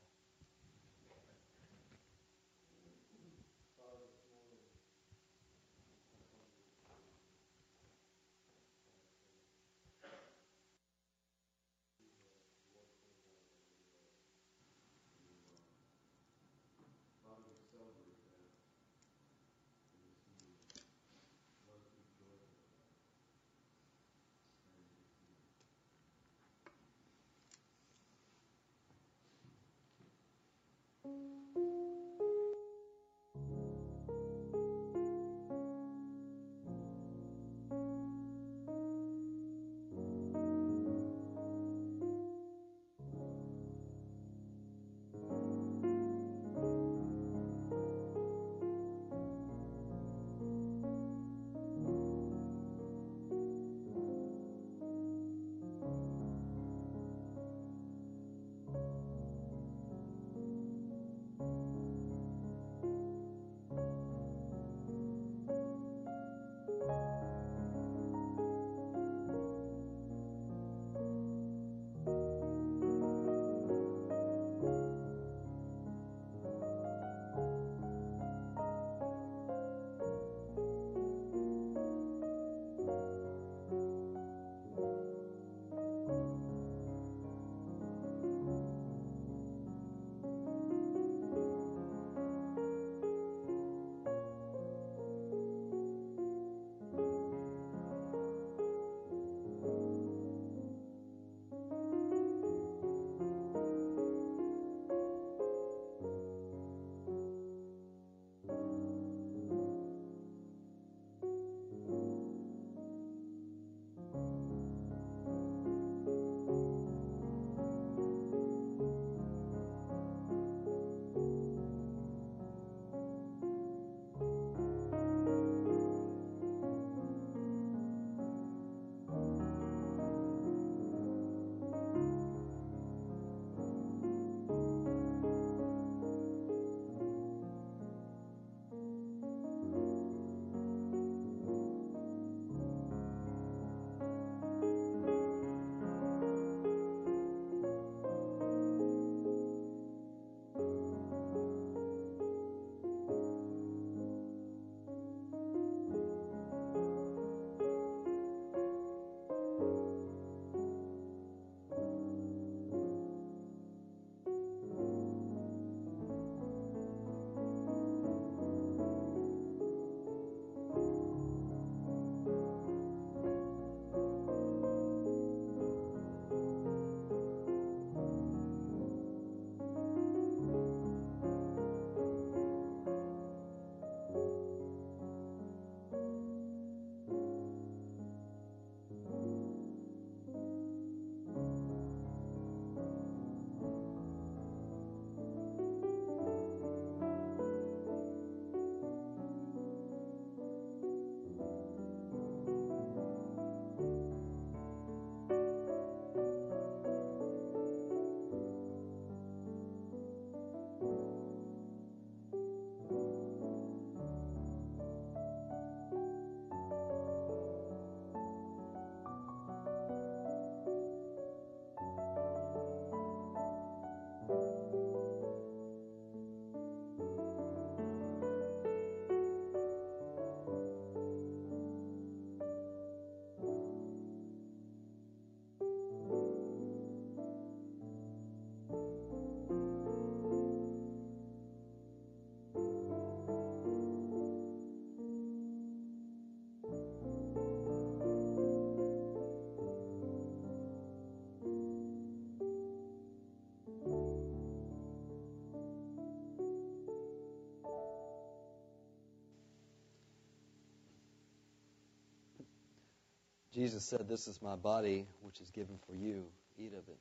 Jesus 263.55 263.85
said, 263.85 264.09
This 264.09 264.27
is 264.27 264.43
my 264.43 264.57
body, 264.57 265.07
which 265.23 265.41
is 265.41 265.49
given 265.53 265.79
for 265.87 265.95
you. 265.95 266.25
Eat 266.59 266.73
of 266.73 266.89
it. 266.89 266.99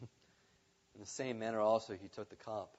In 0.94 1.00
the 1.00 1.06
same 1.06 1.40
manner, 1.40 1.58
also, 1.58 1.94
he 1.94 2.06
took 2.06 2.30
the 2.30 2.36
cup 2.36 2.76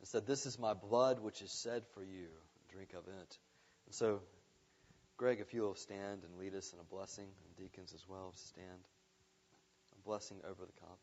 and 0.00 0.08
said, 0.08 0.26
This 0.26 0.44
is 0.44 0.58
my 0.58 0.74
blood, 0.74 1.20
which 1.20 1.40
is 1.40 1.60
shed 1.62 1.84
for 1.94 2.02
you. 2.02 2.26
Drink 2.72 2.94
of 2.94 3.06
it. 3.06 3.38
And 3.86 3.94
so, 3.94 4.22
Greg, 5.18 5.38
if 5.38 5.54
you 5.54 5.62
will 5.62 5.76
stand 5.76 6.24
and 6.24 6.36
lead 6.40 6.56
us 6.56 6.72
in 6.72 6.80
a 6.80 6.84
blessing, 6.84 7.28
and 7.28 7.56
deacons 7.56 7.92
as 7.94 8.04
well, 8.08 8.32
stand. 8.34 8.80
Blessing 10.06 10.40
over 10.48 10.64
the 10.64 10.80
cup. 10.80 11.00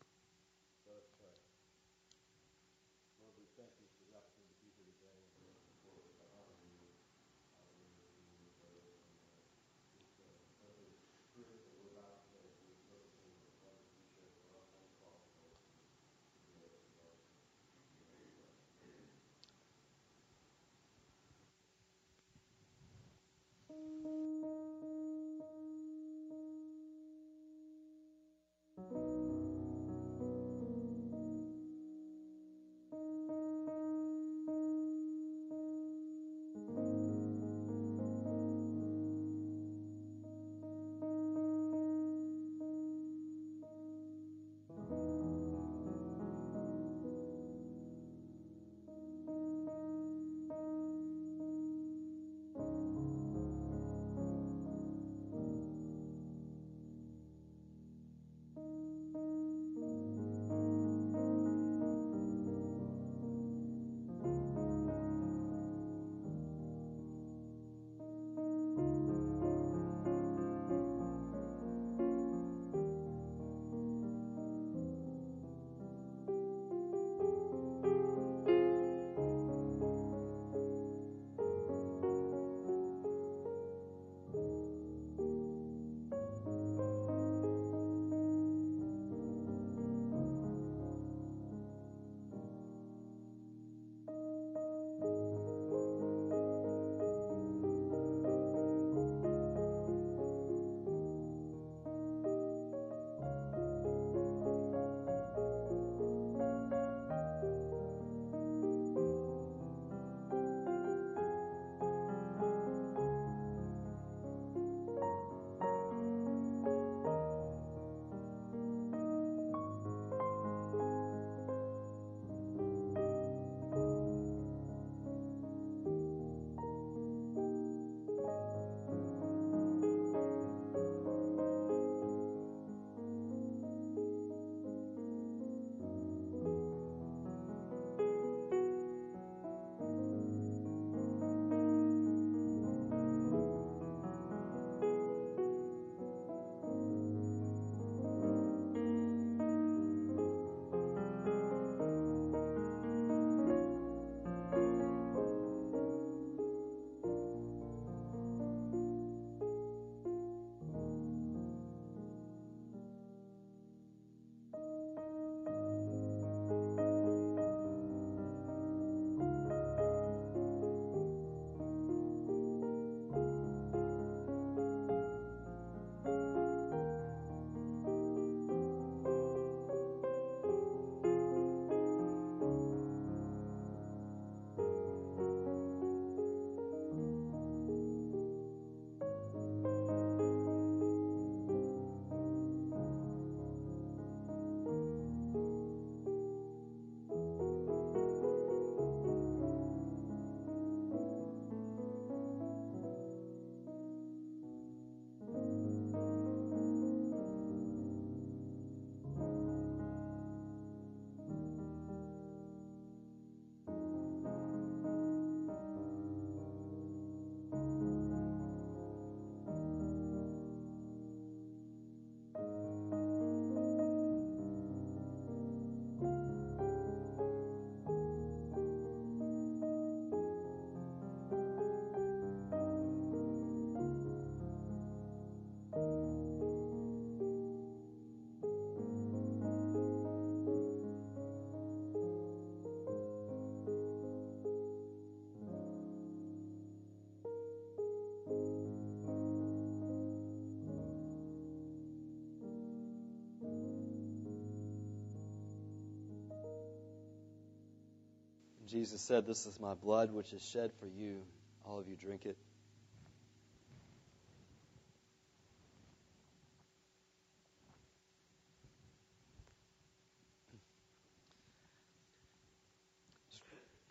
Jesus 258.73 259.01
said, 259.01 259.27
This 259.27 259.45
is 259.45 259.59
my 259.59 259.75
blood 259.75 260.11
which 260.11 260.33
is 260.33 260.41
shed 260.41 260.71
for 260.79 260.87
you. 260.87 261.21
All 261.63 261.77
of 261.79 261.87
you 261.87 261.95
drink 261.95 262.25
it. 262.25 262.35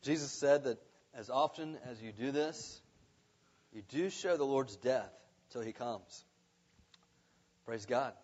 Jesus 0.02 0.32
said 0.32 0.64
that 0.64 0.78
as 1.14 1.30
often 1.30 1.78
as 1.88 2.02
you 2.02 2.10
do 2.10 2.32
this, 2.32 2.80
you 3.72 3.82
do 3.88 4.10
show 4.10 4.36
the 4.36 4.42
Lord's 4.42 4.74
death 4.74 5.12
till 5.52 5.62
he 5.62 5.72
comes. 5.72 6.24
Praise 7.66 7.86
God. 7.86 8.14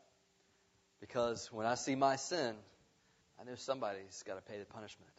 Because 1.01 1.53
when 1.53 1.67
I 1.67 1.77
see 1.77 1.95
my 1.95 2.17
sin, 2.17 2.57
I 3.41 3.45
know 3.45 3.55
somebody's 3.55 4.25
got 4.27 4.35
to 4.35 4.53
pay 4.53 4.59
the 4.59 4.65
punishment. 4.65 5.13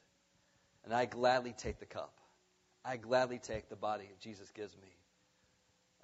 And 0.85 0.93
I 0.93 1.05
gladly 1.05 1.53
take 1.57 1.79
the 1.79 1.85
cup. 1.85 2.13
I 2.83 2.97
gladly 2.97 3.39
take 3.39 3.69
the 3.69 3.75
body 3.75 4.05
that 4.05 4.19
Jesus 4.19 4.49
gives 4.51 4.75
me. 4.77 4.89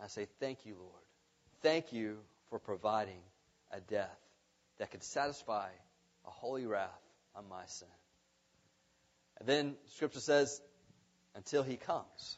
I 0.01 0.07
say, 0.07 0.27
Thank 0.39 0.65
you, 0.65 0.75
Lord. 0.77 0.91
Thank 1.61 1.93
you 1.93 2.17
for 2.49 2.59
providing 2.59 3.21
a 3.71 3.79
death 3.79 4.19
that 4.77 4.91
could 4.91 5.03
satisfy 5.03 5.69
a 6.25 6.29
holy 6.29 6.65
wrath 6.65 6.89
on 7.35 7.47
my 7.49 7.65
sin. 7.65 7.87
And 9.39 9.47
then 9.47 9.75
Scripture 9.87 10.19
says, 10.19 10.61
until 11.35 11.63
he 11.63 11.77
comes. 11.77 12.37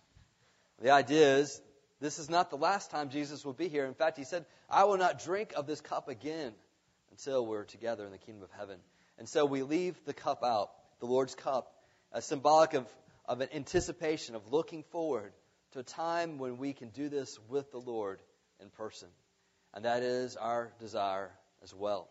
The 0.82 0.92
idea 0.92 1.38
is, 1.38 1.62
this 2.00 2.20
is 2.20 2.30
not 2.30 2.50
the 2.50 2.58
last 2.58 2.92
time 2.92 3.10
Jesus 3.10 3.46
will 3.46 3.54
be 3.54 3.70
here. 3.70 3.86
In 3.86 3.94
fact, 3.94 4.18
he 4.18 4.24
said, 4.24 4.46
I 4.70 4.84
will 4.84 4.98
not 4.98 5.24
drink 5.24 5.54
of 5.56 5.66
this 5.66 5.82
cup 5.82 6.10
again 6.10 6.54
until 7.12 7.46
we're 7.46 7.64
together 7.64 8.06
in 8.06 8.12
the 8.12 8.18
kingdom 8.18 8.44
of 8.44 8.52
heaven. 8.52 8.80
And 9.18 9.28
so 9.28 9.46
we 9.46 9.64
leave 9.64 9.96
the 10.06 10.14
cup 10.14 10.44
out, 10.44 10.70
the 11.00 11.08
Lord's 11.08 11.34
cup, 11.34 11.74
as 12.14 12.26
symbolic 12.26 12.74
of, 12.74 12.88
of 13.26 13.42
an 13.42 13.50
anticipation, 13.54 14.36
of 14.36 14.52
looking 14.52 14.84
forward 14.84 15.34
to 15.72 15.80
a 15.80 15.84
time 15.84 16.38
when 16.38 16.58
we 16.58 16.74
can 16.74 16.90
do 16.90 17.10
this 17.10 17.38
with 17.50 17.72
the 17.72 17.80
Lord 17.80 18.22
in 18.62 18.70
person. 18.70 19.10
And 19.74 19.86
that 19.86 20.04
is 20.04 20.36
our 20.36 20.72
desire 20.80 21.32
as 21.64 21.74
well. 21.74 22.08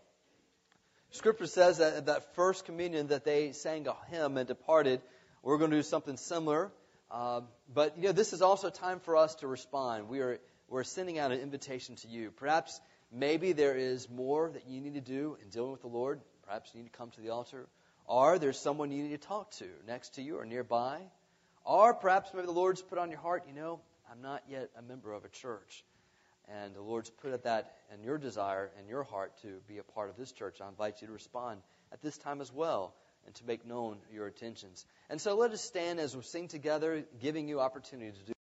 Scripture 1.11 1.47
says 1.47 1.79
that 1.79 1.95
at 1.95 2.07
that 2.07 2.35
first 2.35 2.65
communion 2.65 3.09
that 3.09 3.25
they 3.25 3.53
sang 3.53 3.87
a 3.87 3.95
hymn 4.11 4.37
and 4.37 4.47
departed, 4.47 5.01
we're 5.43 5.59
going 5.59 5.71
to 5.71 5.77
do 5.77 5.83
something 5.83 6.17
similar. 6.17 6.71
Uh, 7.11 7.43
but 7.73 7.97
you 7.97 8.05
know, 8.05 8.13
this 8.13 8.33
is 8.33 8.43
also 8.43 8.69
a 8.69 8.73
time 8.73 9.01
for 9.01 9.17
us 9.17 9.35
to 9.37 9.47
respond. 9.47 10.09
We 10.09 10.21
are 10.21 10.41
we're 10.69 10.85
sending 10.85 11.19
out 11.19 11.31
an 11.31 11.41
invitation 11.41 11.95
to 11.97 12.09
you. 12.09 12.33
Perhaps 12.33 12.81
maybe 13.13 13.53
there 13.53 13.77
is 13.77 14.11
more 14.11 14.51
that 14.51 14.67
you 14.69 14.81
need 14.81 14.95
to 14.95 15.01
do 15.01 15.39
in 15.43 15.49
dealing 15.51 15.71
with 15.71 15.83
the 15.83 15.89
Lord. 15.89 16.21
Perhaps 16.45 16.71
you 16.75 16.81
need 16.81 16.93
to 16.93 16.99
come 16.99 17.11
to 17.11 17.21
the 17.21 17.31
altar. 17.31 17.67
Or 18.07 18.39
there's 18.39 18.59
someone 18.59 18.91
you 18.91 19.03
need 19.03 19.21
to 19.21 19.27
talk 19.27 19.51
to 19.53 19.67
next 19.87 20.15
to 20.15 20.23
you 20.23 20.39
or 20.39 20.45
nearby. 20.45 21.01
Or 21.65 21.95
perhaps 21.95 22.31
maybe 22.33 22.47
the 22.47 22.53
Lord's 22.53 22.83
put 22.83 22.99
on 22.99 23.11
your 23.11 23.21
heart, 23.21 23.45
you 23.49 23.55
know, 23.55 23.81
I'm 24.11 24.23
not 24.23 24.45
yet 24.49 24.71
a 24.79 24.83
member 24.83 25.13
of 25.13 25.25
a 25.25 25.29
church. 25.29 25.85
And 26.49 26.75
the 26.77 26.83
Lord's 26.83 27.11
put 27.11 27.43
that 27.43 27.73
in 27.93 28.05
your 28.05 28.19
desire 28.19 28.71
and 28.79 28.89
your 28.89 29.03
heart 29.03 29.33
to 29.43 29.49
be 29.67 29.79
a 29.79 29.83
part 29.83 30.11
of 30.11 30.17
this 30.17 30.31
church. 30.31 30.59
I 30.61 30.69
invite 30.69 31.01
you 31.01 31.09
to 31.09 31.13
respond 31.13 31.61
at 31.93 32.03
this 32.03 32.17
time 32.17 32.41
as 32.41 32.53
well 32.53 32.95
and 33.27 33.35
to 33.35 33.45
make 33.45 33.67
known 33.67 33.99
your 34.13 34.29
intentions. 34.29 34.87
And 35.11 35.21
so 35.21 35.35
let 35.35 35.51
us 35.51 35.61
stand 35.61 35.99
as 35.99 36.17
we 36.17 36.23
sing 36.23 36.47
together, 36.47 37.05
giving 37.21 37.49
you 37.49 37.61
opportunity 37.61 38.13
to 38.13 38.25
do 38.25 38.33